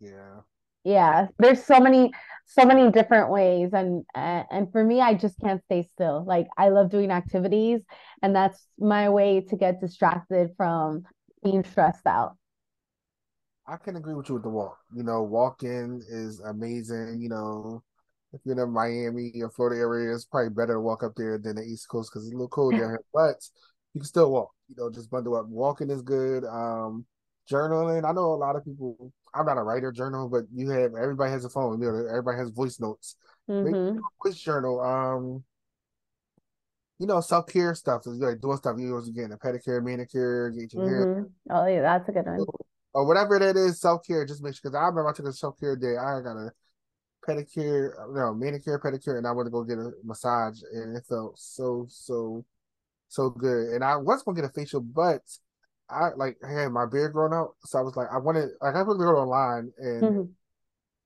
[0.00, 0.42] Yeah.
[0.84, 2.12] Yeah, there's so many
[2.46, 6.24] so many different ways and and and for me I just can't stay still.
[6.26, 7.82] Like I love doing activities
[8.22, 11.04] and that's my way to get distracted from
[11.44, 12.37] being stressed out.
[13.68, 14.78] I can agree with you with the walk.
[14.94, 17.20] You know, walking is amazing.
[17.20, 17.82] You know,
[18.32, 21.56] if you're in Miami or Florida area, it's probably better to walk up there than
[21.56, 23.04] the East Coast because it's a little cold down here.
[23.12, 23.36] But
[23.92, 24.50] you can still walk.
[24.68, 25.46] You know, just bundle up.
[25.48, 26.44] Walking is good.
[26.44, 27.04] Um,
[27.50, 28.08] journaling.
[28.08, 29.12] I know a lot of people.
[29.34, 31.80] I'm not a writer journal, but you have everybody has a phone.
[31.82, 33.16] You know, everybody has voice notes.
[33.48, 34.80] Hmm a voice journal.
[34.80, 35.44] Um,
[36.98, 38.76] you know, self care stuff is like doing stuff.
[38.78, 42.26] You know, getting a pedicure, manicure, get your hair hmm Oh yeah, that's a good
[42.26, 42.46] one.
[42.94, 44.24] Or whatever that is, self care.
[44.26, 45.96] Just make sure because I remember I took a self care day.
[45.96, 46.52] I got a
[47.28, 51.38] pedicure, no manicure, pedicure, and I went to go get a massage, and it felt
[51.38, 52.44] so so
[53.08, 53.70] so good.
[53.74, 55.22] And I was gonna get a facial, but
[55.90, 58.74] I like I had my beard grown out, so I was like, I wanted like
[58.76, 60.38] I looked it online, and hmm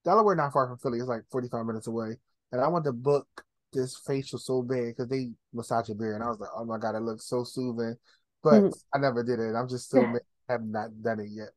[0.05, 0.99] Delaware not far from Philly.
[0.99, 2.17] It's like forty five minutes away,
[2.53, 3.27] and I wanted to book
[3.73, 6.79] this facial so bad because they massage your beard, and I was like, oh my
[6.79, 7.97] god, it looks so soothing,
[8.43, 9.55] but hmm I never did it.
[9.55, 10.07] I'm just still
[10.53, 11.53] have not done it yet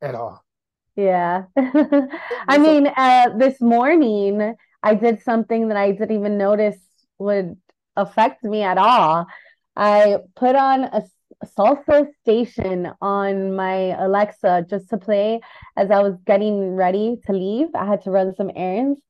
[0.00, 0.44] at all.
[0.96, 1.44] Yeah.
[2.48, 6.78] I mean, uh, this morning I did something that I didn't even notice
[7.18, 7.56] would
[7.96, 9.26] affect me at all.
[9.76, 11.02] I put on a
[11.44, 15.40] salsa station on my Alexa just to play
[15.76, 17.68] as I was getting ready to leave.
[17.74, 19.00] I had to run some errands.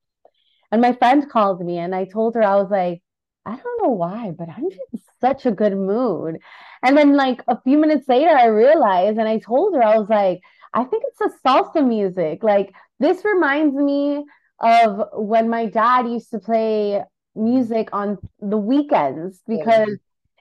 [0.72, 3.02] And my friend called me and I told her, I was like,
[3.46, 6.38] I don't know why, but I'm just in such a good mood.
[6.82, 10.08] And then, like, a few minutes later, I realized and I told her, I was
[10.08, 10.40] like,
[10.74, 12.42] I think it's the salsa music.
[12.42, 14.24] Like, this reminds me
[14.60, 17.02] of when my dad used to play
[17.36, 19.96] music on the weekends because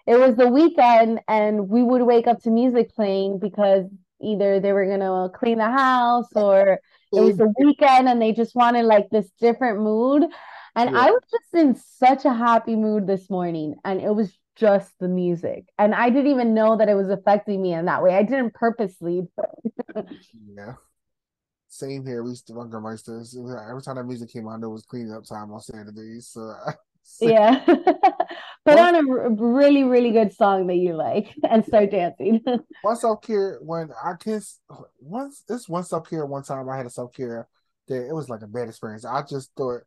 [0.08, 3.86] it was the weekend and we would wake up to music playing because
[4.22, 6.80] either they were gonna clean the house or
[7.12, 10.26] it was the weekend and they just wanted like this different mood.
[10.76, 11.00] And Yeah.
[11.00, 15.08] I was just in such a happy mood this morning, and it was just the
[15.08, 15.66] music.
[15.78, 18.16] And I didn't even know that it was affecting me in that way.
[18.16, 20.06] I didn't purposely, but
[20.56, 20.74] Yeah.
[21.68, 22.24] Same here.
[22.24, 23.36] We used to run Grandmeisters.
[23.36, 26.30] Every time that music came on, there was cleaning up time on Saturdays.
[26.30, 26.56] So
[27.20, 27.64] yeah.
[28.66, 32.42] Put on a r- really, really good song that you like and start dancing.
[32.82, 34.60] one self care when I kiss
[35.00, 37.48] once this one self care one time I had a self care
[37.88, 39.06] that it was like a bad experience.
[39.06, 39.82] I just thought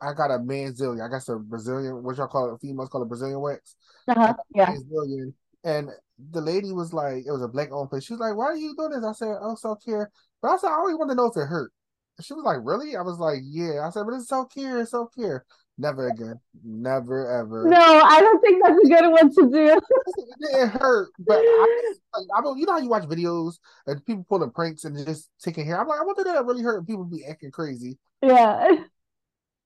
[0.00, 1.02] I got a manzilian.
[1.04, 3.76] I got some Brazilian, what y'all call it, females call it Brazilian wax.
[4.08, 4.34] Uh-huh.
[4.54, 4.70] Yeah.
[4.70, 5.34] manzilian.
[5.62, 5.90] And
[6.32, 8.04] the lady was like, it was a black owned place.
[8.04, 9.04] She was like, Why are you doing this?
[9.04, 10.10] I said, Oh, self care.
[10.40, 11.72] But I said, I always want to know if it hurt.
[12.16, 12.96] And she was like, Really?
[12.96, 13.86] I was like, Yeah.
[13.86, 15.44] I said, But it's self care, it's self care.
[15.76, 16.38] Never again.
[16.62, 17.64] Never ever.
[17.68, 19.80] No, I don't think that's a good one to do.
[20.18, 22.58] It didn't hurt, but I, like, I don't.
[22.58, 23.54] You know how you watch videos
[23.86, 25.80] and people pulling pranks and just taking hair.
[25.80, 26.78] I'm like, I wonder if that really hurt.
[26.78, 27.98] and People be acting crazy.
[28.22, 28.66] Yeah.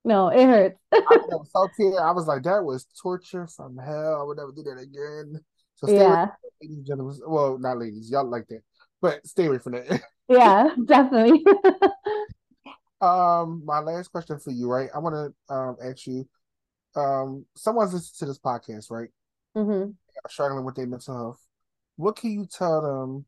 [0.04, 0.78] No, it hurts.
[0.92, 1.94] I was scared.
[2.00, 4.20] I was like, that was torture from hell.
[4.20, 5.40] I would never do that again.
[5.76, 6.06] So stay Yeah.
[6.06, 7.18] away from ladies and gentlemen.
[7.26, 8.10] Well, not ladies.
[8.10, 8.62] Y'all like that,
[9.00, 10.02] but stay away from that.
[10.28, 11.44] Yeah, definitely.
[13.00, 14.88] Um, my last question for you, right?
[14.94, 15.14] I want
[15.48, 16.26] to um ask you,
[16.96, 19.10] um, someone's listening to this podcast, right?
[19.54, 19.96] hmm
[20.28, 21.40] Struggling with their mental health.
[21.96, 23.26] What can you tell them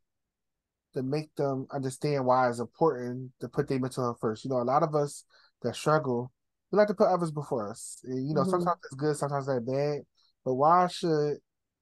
[0.95, 4.45] to make them understand why it's important to put their mental health first?
[4.45, 5.25] You know, a lot of us
[5.63, 6.33] that struggle,
[6.71, 8.01] we like to put others before us.
[8.05, 8.51] And, you know, Mhm.
[8.51, 10.03] sometimes it's good, sometimes that's bad.
[10.45, 11.39] But why should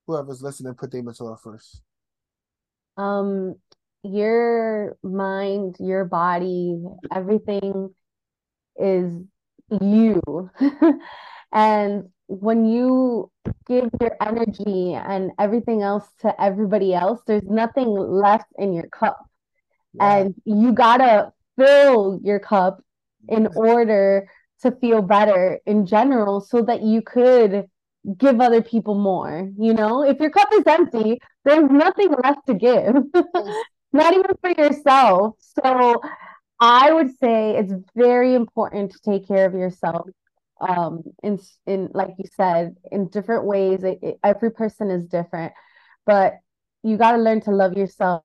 [0.07, 1.83] whoever's listening put their mental health first?
[2.97, 3.57] Um,
[4.03, 7.95] your mind, your body, everything
[8.77, 9.13] is
[9.81, 10.51] you.
[11.53, 13.31] And when you
[13.67, 19.25] give your energy and everything else to everybody else, there's nothing left in your cup.
[20.01, 22.83] And you gotta fill your cup
[23.29, 24.29] in order
[24.63, 27.67] to feel better in general so that you could
[28.19, 29.51] give other people more.
[29.59, 32.95] You know, if your cup is empty, there's nothing left to give,
[33.93, 35.37] not even for yourself.
[35.41, 36.01] So
[36.61, 40.09] I would say it's very important to take care of yourself.
[40.61, 43.83] Um, in in like you said, in different ways.
[43.83, 45.53] It, it- every person is different,
[46.07, 46.35] but
[46.83, 48.23] you got to learn to love yourself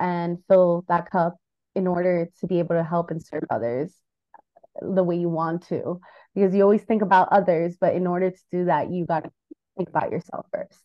[0.00, 1.36] and fill that cup
[1.74, 3.92] in order to be able to help and serve others
[4.80, 6.00] the way you want to.
[6.34, 9.30] Because you always think about others, but in order to do that, you got to
[9.76, 10.78] think about yourself first.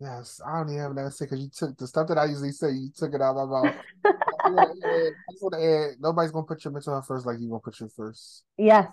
[0.00, 2.26] Yes, I don't even have that to say because you took the stuff that I
[2.26, 3.76] usually say, you took it out of my mouth.
[4.44, 7.26] I wanna add- I just want to add, nobody's gonna put your mental health first
[7.26, 8.42] like you gonna put your first.
[8.58, 8.90] Yes,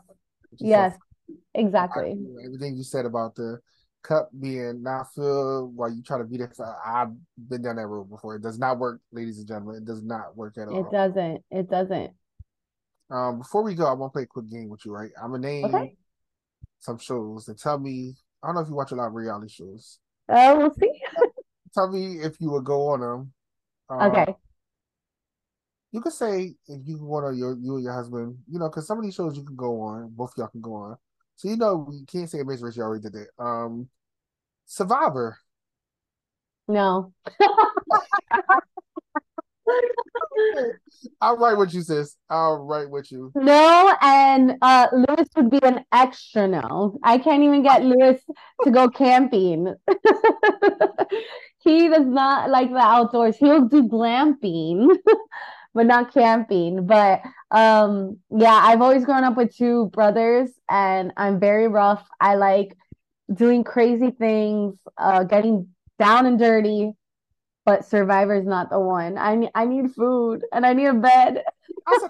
[0.58, 0.98] yourself yes,
[1.56, 2.16] exactly.
[2.16, 3.60] I- everything you said about the
[4.04, 6.52] cup being not filled while you try to be there.
[6.86, 8.36] I've been down that road before.
[8.36, 9.78] It does not work, ladies and gentlemen.
[9.78, 10.80] It does not work at all.
[10.80, 11.44] It doesn't.
[11.52, 12.12] It doesn't.
[13.12, 15.12] Um, before we go, I want to play a quick game with you, right?
[15.22, 15.96] I'm gonna name Okay.
[16.80, 18.16] some shows and tell me.
[18.44, 20.00] I don't know if you watch a lot of reality shows.
[20.28, 21.00] Uh, we'll see.
[21.74, 23.34] Tell me if you would go on them.
[23.90, 24.36] Um, Okay.
[25.92, 28.88] You could say if you want to, your you and your husband, you know, because
[28.88, 30.98] some of these shows you can go on, both y'all can go on.
[31.36, 32.78] So you know, we can't say Amazing Race.
[32.78, 33.44] You already did that.
[33.44, 33.90] Um,
[34.66, 35.38] Survivor.
[36.68, 37.14] No.
[41.22, 42.16] I'll write with you, sis.
[42.30, 43.32] I'll write with you.
[43.36, 47.00] No, and uh Luis would be an extra no.
[47.04, 48.22] I can't even get Luis
[48.64, 49.74] to go camping.
[51.64, 53.38] He does not like the outdoors.
[53.38, 54.98] He'll do glamping,
[55.76, 56.88] but not camping.
[56.88, 57.22] But
[57.52, 62.04] um yeah, I've always grown up with two brothers and I'm very rough.
[62.20, 62.76] I like
[63.34, 65.68] doing crazy things, uh getting
[66.00, 66.94] down and dirty,
[67.66, 69.18] but Survivor's not the one.
[69.18, 71.44] I need I need food and I need a bed.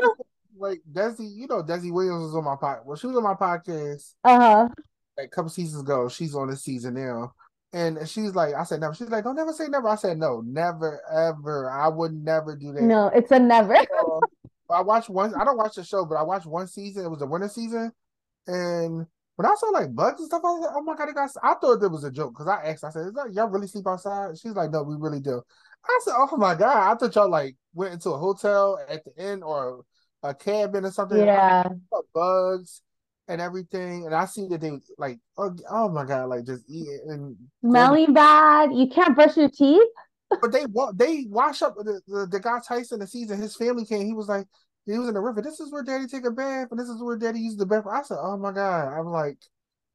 [0.57, 2.85] Like Desi, you know, Desi Williams was on my podcast.
[2.85, 4.69] Well, she was on my podcast Uh-huh.
[5.17, 6.07] like, a couple seasons ago.
[6.07, 7.33] She's on this season now.
[7.73, 8.93] And she's like, I said never.
[8.93, 9.87] She's like, don't never say never.
[9.89, 11.67] I said no, never, ever.
[11.67, 12.83] I would never do that.
[12.83, 13.75] No, it's a never.
[14.69, 15.33] Uh, I watched one.
[15.33, 17.05] I don't watch the show, but I watched one season.
[17.05, 17.91] It was the winter season,
[18.45, 19.07] and
[19.41, 21.55] when I saw like bugs and stuff, I was like, "Oh my god, got!" I
[21.55, 22.83] thought it was a joke because I asked.
[22.83, 25.41] I said, "Is that y'all really sleep outside?" She's like, "No, we really do."
[25.83, 29.17] I said, "Oh my god, I thought y'all like went into a hotel at the
[29.17, 29.83] end or
[30.21, 31.63] a cabin or something." Yeah.
[32.13, 32.83] bugs
[33.27, 37.01] and everything, and I see that they like, oh, oh my god, like just eating.
[37.07, 38.71] And Smelling bad.
[38.73, 39.89] You can't brush your teeth.
[40.29, 43.41] but they they wash up the, the the guy Tyson the season.
[43.41, 44.05] His family came.
[44.05, 44.45] He was like,
[44.85, 45.41] he was in the river.
[45.41, 47.95] This is where Daddy take a bath, and this is where Daddy used the bathroom.
[47.95, 48.87] I said, oh my god.
[48.99, 49.37] I'm like,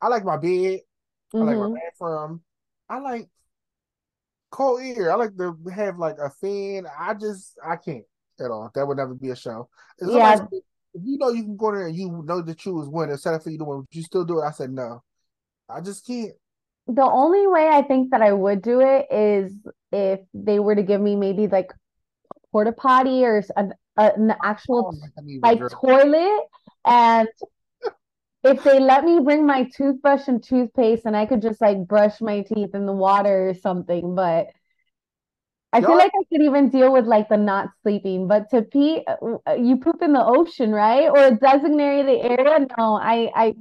[0.01, 0.81] I like my bed.
[1.41, 1.75] I like my Mhm.
[1.75, 2.43] bathroom.
[2.89, 3.29] I like
[4.51, 5.13] cold air.
[5.13, 6.87] I like to have like a fan.
[6.99, 8.05] I just I can't
[8.41, 8.71] at all.
[8.75, 9.69] That would never be a show.
[9.99, 10.37] If Yeah.
[10.37, 10.49] said,
[10.95, 13.35] If you know you can go there and you know that you was winning, instead
[13.35, 14.45] of for you to win, would you still do it?
[14.45, 15.03] I said no.
[15.69, 16.33] I just can't.
[16.89, 19.53] The only way I think that I would do it is
[19.93, 23.43] if they were to give me maybe like a porta potty or
[23.97, 26.43] an, Oh, actual my God, I need like toilet
[26.85, 27.29] and
[28.45, 32.21] if they let me bring my toothbrush and toothpaste and I could just like brush
[32.21, 34.49] my teeth in the water or something, but
[35.73, 39.05] I feel like I could even deal with like the not sleeping, but to pee,
[39.07, 41.09] uh, you poop in the ocean, right?
[41.09, 42.67] Or designated area?
[42.79, 43.55] No, I, I,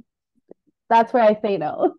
[0.88, 1.94] that's where I say no.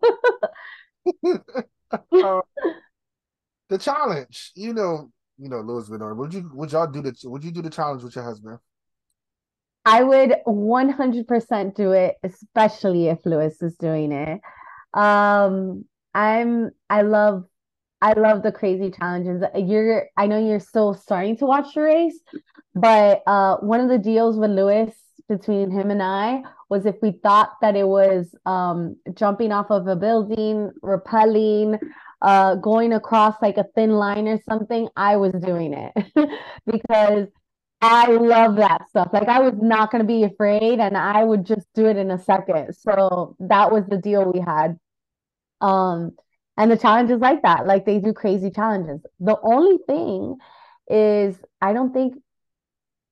[2.12, 2.40] Uh,
[3.68, 6.16] the challenge, you know, you know, Luis on.
[6.18, 8.58] Would you would y'all do the would you do the challenge with your husband?
[9.84, 14.40] I would 100% do it, especially if Luis is doing it.
[14.92, 17.44] Um, I'm I love
[18.02, 19.42] I love the crazy challenges.
[19.54, 22.20] You're I know you're still starting to watch the race,
[22.74, 24.94] but uh one of the deals with Luis
[25.28, 29.86] between him and I was if we thought that it was um jumping off of
[29.86, 31.78] a building, rappelling,
[32.20, 35.92] uh going across like a thin line or something, I was doing it
[36.66, 37.28] because
[37.80, 39.10] I love that stuff.
[39.12, 42.10] Like I was not going to be afraid and I would just do it in
[42.10, 42.74] a second.
[42.74, 44.78] So that was the deal we had.
[45.60, 46.12] Um
[46.56, 49.00] and the challenges like that, like they do crazy challenges.
[49.20, 50.36] The only thing
[50.88, 52.14] is I don't think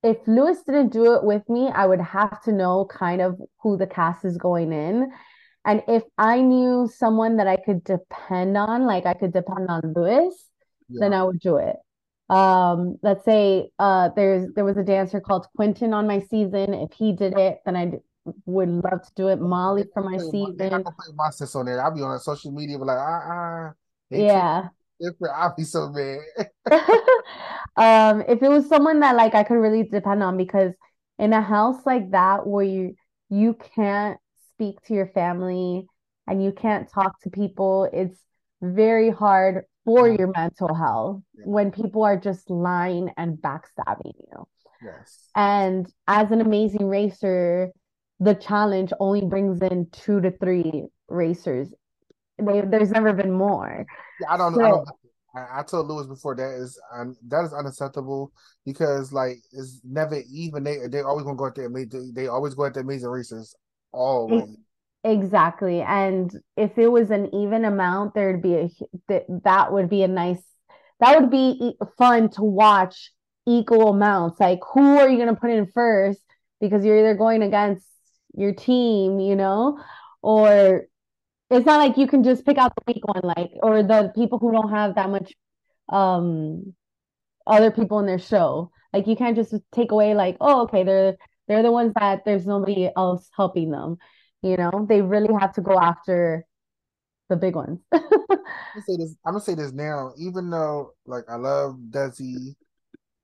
[0.02, 3.76] if Luis didn't do it with me, I would have to know kind of who
[3.76, 5.10] the cast is going in.
[5.66, 9.92] And if I knew someone that I could depend on, like I could depend on
[9.96, 10.32] Luis,
[10.88, 11.00] yeah.
[11.00, 11.76] then I would do it.
[12.28, 16.72] Um let's say uh there's there was a dancer called Quentin on my season.
[16.72, 17.92] If he did it then I
[18.46, 19.40] would love to do it.
[19.40, 20.84] Molly for my season.
[21.14, 23.72] my sis on there I'll be on social media but like ah uh, uh,
[24.10, 24.68] yeah.
[25.00, 25.34] different.
[25.36, 26.20] I'll be so mad.
[27.76, 30.72] Um if it was someone that like I could really depend on because
[31.18, 32.94] in a house like that where you
[33.28, 34.18] you can't
[34.56, 35.86] speak to your family
[36.26, 38.18] and you can't talk to people it's
[38.62, 44.48] very hard for your mental health when people are just lying and backstabbing you.
[44.82, 45.28] Yes.
[45.34, 47.70] And as an amazing racer,
[48.18, 51.72] the challenge only brings in two to three racers.
[52.38, 53.86] They, there's never been more.
[54.20, 54.84] Yeah, I don't know.
[54.84, 58.32] So, I, I, told Luis before that is um, that is unacceptable
[58.64, 60.64] because like it's never even.
[60.64, 63.54] They they always gonna go out there they, they always go at the amazing racers
[63.96, 64.56] always.
[65.04, 65.82] Exactly.
[65.82, 68.68] And if it was an even amount, there'd be a
[69.08, 70.42] that that would be a nice
[70.98, 73.12] that would be fun to watch
[73.46, 74.40] equal amounts.
[74.40, 76.20] Like who are you going to put in first
[76.60, 77.86] because you're either going against
[78.34, 79.78] your team, you know,
[80.22, 80.86] or
[81.50, 84.40] it's not like you can just pick out the weak one like or the people
[84.40, 85.32] who don't have that much
[85.88, 86.74] um
[87.46, 88.72] other people in their show.
[88.92, 91.16] Like you can't just take away like, oh, okay, they're
[91.48, 93.98] they're the ones that there's nobody else helping them.
[94.42, 96.44] You know, they really have to go after
[97.28, 97.80] the big ones.
[97.92, 102.54] I'm, gonna say this, I'm gonna say this now, even though like I love Desi,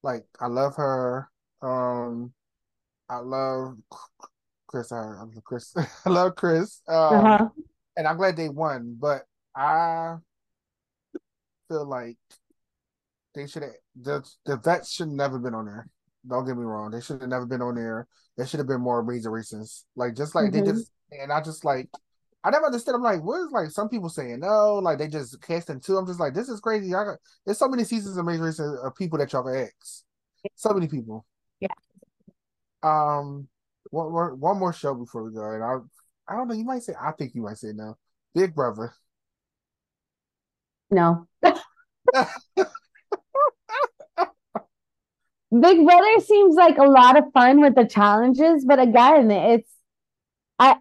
[0.02, 1.28] like I love her.
[1.60, 2.32] Um
[3.08, 3.76] I love
[4.66, 4.90] Chris.
[4.90, 5.74] I, I love Chris.
[6.06, 6.80] I love Chris.
[6.88, 7.48] Um, uh-huh.
[7.96, 9.22] and I'm glad they won, but
[9.54, 10.16] I
[11.68, 12.16] feel like
[13.34, 15.88] they should have the the vets should never been on there.
[16.28, 16.90] Don't get me wrong.
[16.90, 18.06] They should have never been on there.
[18.36, 19.84] There should have been more major races.
[19.96, 20.64] Like just like mm-hmm.
[20.64, 21.88] they just and I just like
[22.44, 22.94] I never understood.
[22.94, 25.96] I'm like, what is like some people saying no, like they just casting two.
[25.96, 26.94] I'm just like, this is crazy.
[26.94, 30.04] I got there's so many seasons of Major Races of people that y'all can ask.
[30.56, 31.24] So many people.
[31.60, 31.68] Yeah.
[32.82, 33.48] Um,
[33.90, 35.76] one more one more show before we go, and I
[36.32, 36.54] I don't know.
[36.54, 37.96] You might say I think you might say no.
[38.34, 38.92] Big Brother.
[40.90, 41.26] No.
[45.60, 49.70] Big Brother seems like a lot of fun with the challenges, but again, it's
[50.58, 50.76] I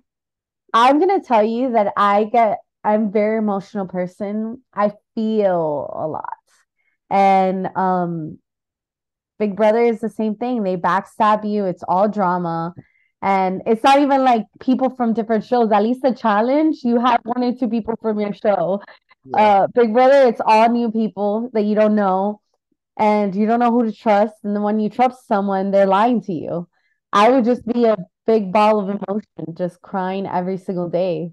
[0.74, 4.62] I'm gonna tell you that I get I'm very emotional person.
[4.74, 6.38] I feel a lot.
[7.10, 8.40] And um
[9.40, 10.64] Big Brother is the same thing.
[10.64, 11.66] They backstab you.
[11.66, 12.74] It's all drama.
[13.22, 15.72] And it's not even like people from different shows.
[15.72, 18.82] At least the challenge, you have one or two people from your show.
[19.26, 19.64] Yeah.
[19.64, 22.41] Uh Big Brother, it's all new people that you don't know
[23.02, 24.36] and you don't know who to trust.
[24.44, 26.70] And then when you trust someone, they're lying to you.
[27.12, 27.98] I would just be a
[28.28, 31.32] big ball of emotion, just crying every single day.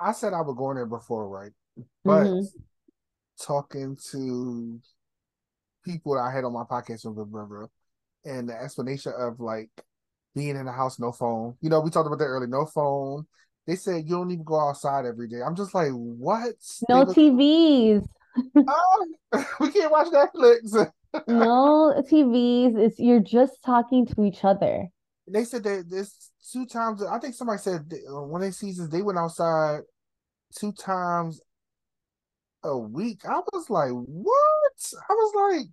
[0.00, 1.52] I said I would go in there before, right?
[2.02, 2.58] But mm-hmm.
[3.40, 4.80] talking to
[5.84, 7.68] people that I had on my podcast with brother
[8.24, 9.70] and the explanation of like
[10.34, 11.54] being in the house, no phone.
[11.60, 13.26] You know, we talked about that earlier, no phone.
[13.66, 15.42] They said you don't even go outside every day.
[15.44, 16.54] I'm just like, what?
[16.88, 18.06] No TVs.
[18.56, 19.06] Oh,
[19.60, 20.90] we can't watch Netflix.
[21.26, 22.76] no TVs.
[22.78, 24.88] It's you're just talking to each other
[25.28, 27.02] they said that this two times.
[27.02, 29.80] I think somebody said uh, one of these seasons they went outside
[30.56, 31.40] two times
[32.62, 33.22] a week.
[33.28, 34.92] I was like, what?
[34.94, 35.68] I was like,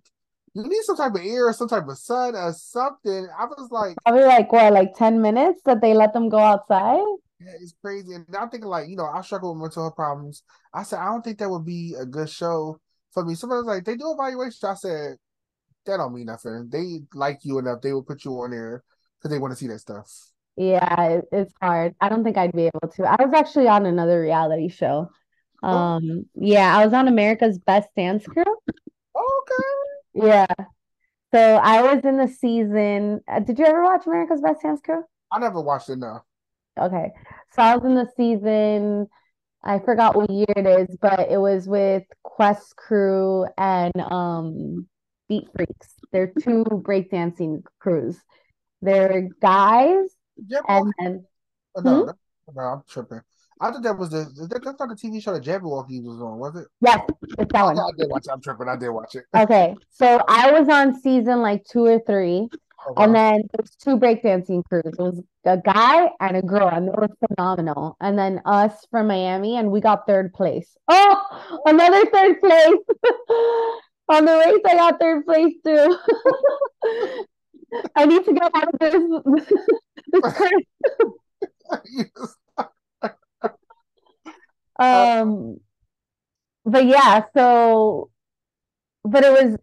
[0.54, 3.28] you need some type of air, some type of sun, or something.
[3.38, 7.04] I was like, probably like what, like ten minutes that they let them go outside.
[7.44, 8.14] Yeah, it's crazy.
[8.14, 10.42] And I'm thinking like, you know, I struggle with mental health problems.
[10.72, 12.78] I said, I don't think that would be a good show
[13.12, 13.34] for me.
[13.34, 14.68] Somebody was like, they do evaluation.
[14.68, 15.16] I said,
[15.86, 16.68] that don't mean nothing.
[16.70, 18.82] They like you enough, they will put you on there
[19.18, 20.10] because they want to see that stuff.
[20.56, 21.94] Yeah, it's hard.
[22.00, 23.04] I don't think I'd be able to.
[23.04, 25.10] I was actually on another reality show.
[25.62, 25.68] Oh.
[25.68, 28.44] Um, yeah, I was on America's Best Dance Crew.
[29.16, 30.26] Okay.
[30.28, 30.46] Yeah.
[31.34, 33.20] So I was in the season.
[33.26, 35.02] uh, Did you ever watch America's Best Dance Crew?
[35.32, 36.22] I never watched it now.
[36.78, 37.12] Okay.
[37.54, 39.08] So I was in the season,
[39.62, 44.88] I forgot what year it is, but it was with Quest Crew and um
[45.28, 45.94] Beat Freakz.
[46.12, 48.18] They're two breakdancing crews.
[48.82, 50.08] They're guys
[50.50, 50.92] Jabbawockeez?
[50.98, 51.24] and
[51.76, 52.10] Oh, no, Hmm?
[52.54, 53.20] no, I'm tripping.
[53.60, 56.38] I thought that was the that, that's not the TV show that Jabbawockeez was on,
[56.38, 56.66] was it?
[56.80, 57.00] yes,
[57.38, 57.78] it's that one.
[57.78, 58.32] I did watch it.
[58.32, 58.68] I'm tripping.
[58.68, 59.24] I did watch it.
[59.34, 59.76] Okay.
[59.90, 62.48] So I was on season like two or three.
[62.86, 63.12] Oh, And wow.
[63.12, 64.82] then there was two breakdancing crews.
[64.84, 67.96] It was a guy and a girl, and they were phenomenal.
[68.00, 70.76] And then us from Miami, and we got third place.
[70.88, 72.78] Oh, another third place.
[74.08, 75.96] On the race, I got third place too.
[77.96, 78.94] I need to get out of this.
[80.12, 80.64] this curse.
[84.78, 85.58] Um,
[86.64, 88.10] but yeah, so
[89.04, 89.56] but it was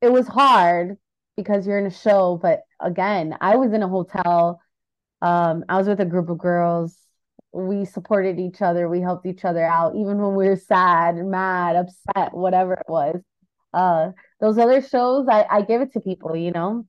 [0.00, 0.96] it was hard
[1.36, 4.60] because you're in a show, but again, I was in a hotel.
[5.22, 6.96] Um, I was with a group of girls.
[7.52, 11.76] We supported each other, we helped each other out, even when we were sad, mad,
[11.76, 13.20] upset, whatever it was.
[13.72, 14.10] Uh,
[14.40, 16.86] those other shows, I, I give it to people, you know.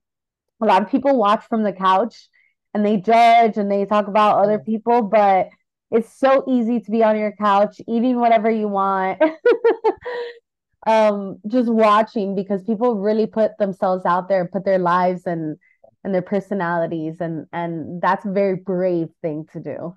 [0.62, 2.30] A lot of people watch from the couch
[2.74, 4.66] and they judge and they talk about other Mhm.
[4.66, 5.50] people, but
[5.92, 9.22] it's so easy to be on your couch eating whatever you want.
[10.86, 15.58] Um, just watching because people really put themselves out there, put their lives and
[16.04, 19.96] and their personalities and and that's a very brave thing to do.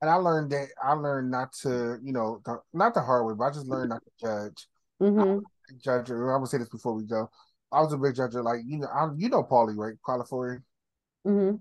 [0.00, 3.34] And I learned that I learned not to, you know, the, not the hard way,
[3.36, 4.68] but I just learned not to judge.
[4.98, 5.40] hmm
[5.82, 6.10] Judge.
[6.10, 7.30] I'm gonna say this before we go.
[7.70, 8.34] I was a big judge.
[8.34, 9.94] Like you know, I, you know, Paulie, right?
[10.04, 10.62] Calafiore.
[11.24, 11.56] hmm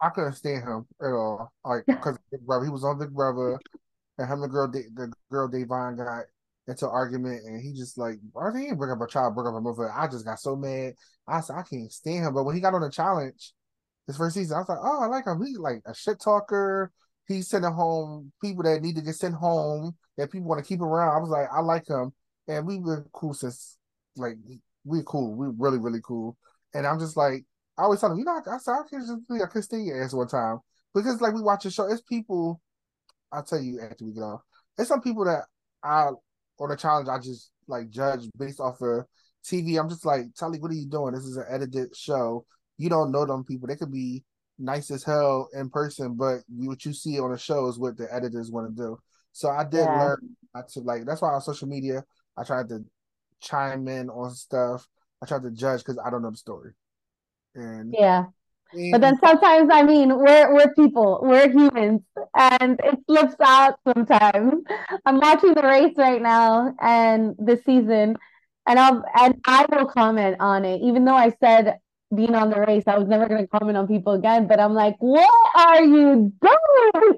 [0.00, 1.50] I couldn't stand him at all.
[1.64, 3.58] Like because Big Brother, he was on Big Brother,
[4.18, 6.24] and him the girl, the girl Davon got
[6.68, 9.54] into argument, and he just like, I think he bring up a child, bring up
[9.54, 9.90] a mother.
[9.90, 10.94] I just got so mad.
[11.26, 12.34] I said I can't stand him.
[12.34, 13.52] But when he got on the challenge,
[14.06, 15.44] his first season, I was like, oh, I like him.
[15.44, 16.92] He's like a shit talker.
[17.26, 20.80] He's sending home people that need to get sent home that people want to keep
[20.80, 21.16] around.
[21.16, 22.12] I was like, I like him,
[22.46, 23.78] and we've been cool since
[24.16, 24.36] like
[24.84, 25.34] we're cool.
[25.34, 26.36] We're really really cool.
[26.74, 27.44] And I'm just like,
[27.78, 29.90] I always tell him, you know, I, I said I could just be a Christine
[30.02, 30.58] ass one time
[30.94, 31.90] because like we watch a show.
[31.90, 32.60] It's people.
[33.32, 34.40] I'll tell you after we get off.
[34.78, 35.44] It's some people that
[35.82, 36.10] I
[36.58, 39.04] on a challenge I just like judge based off of
[39.44, 39.78] TV.
[39.78, 41.14] I'm just like, Tully, what are you doing?
[41.14, 42.44] This is an edited show.
[42.76, 43.68] You don't know them people.
[43.68, 44.24] They could be
[44.58, 48.12] nice as hell in person, but what you see on the show is what the
[48.12, 48.98] editors want to do.
[49.32, 49.98] So I did Yeah.
[49.98, 50.36] learn
[50.70, 51.04] to like.
[51.04, 52.04] That's why on social media
[52.36, 52.84] I tried to
[53.40, 54.88] chime in on stuff.
[55.22, 56.72] I tried to judge because I don't know the story.
[57.54, 58.26] And, Yeah.
[58.92, 62.02] But then sometimes, I mean, we're we're people, we're humans,
[62.36, 64.62] and it slips out sometimes.
[65.06, 68.16] I'm watching the race right now and the season,
[68.66, 71.78] and I'll and I will comment on it, even though I said
[72.14, 74.46] being on the race, I was never going to comment on people again.
[74.48, 76.92] But I'm like, what are you doing?
[76.92, 77.14] you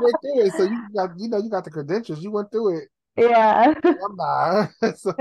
[0.00, 2.22] went through it, so you got you know you got the credentials.
[2.22, 2.88] You went through it.
[3.16, 3.74] Yeah.
[3.84, 4.70] I'm not.
[4.96, 5.14] So-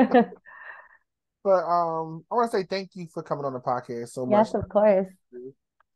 [1.43, 4.45] but um, I want to say thank you for coming on the podcast so much.
[4.45, 5.07] Yes, of course.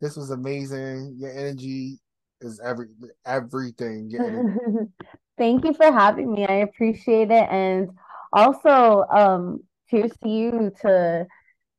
[0.02, 1.16] This was amazing.
[1.18, 2.00] Your energy
[2.42, 2.88] is every
[3.26, 4.12] everything.
[5.38, 6.46] Thank you for having me.
[6.46, 7.48] I appreciate it.
[7.50, 7.90] And
[8.34, 11.28] also, um, cheers to you to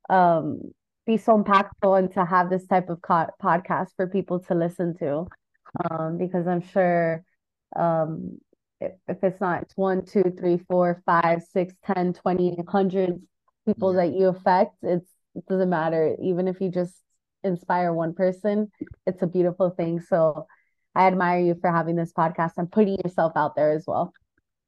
[0.09, 0.61] um,
[1.07, 4.97] be so impactful and to have this type of co podcast for people to listen
[4.99, 5.27] to.
[5.91, 7.23] Um, because I'm sure
[7.75, 8.39] um,
[8.81, 13.23] if, if it's not it's one, two, three, four, five, six, ten, twenty, hundreds
[13.67, 14.07] people Yeah.
[14.07, 16.17] that you affect, it's it doesn't matter.
[16.23, 16.95] Even if you just
[17.47, 18.71] inspire one person,
[19.07, 20.01] it's a beautiful thing.
[20.01, 20.47] So
[20.95, 24.13] I admire you for having this podcast and putting yourself out there as well.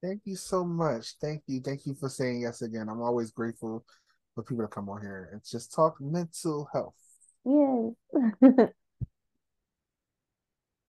[0.02, 1.14] Thank you so much.
[1.20, 1.60] Thank you.
[1.60, 2.88] Thank you for saying yes again.
[2.88, 3.84] I'm always grateful
[4.34, 6.94] for people to come on here and just talk mental health.
[7.44, 8.68] Yes.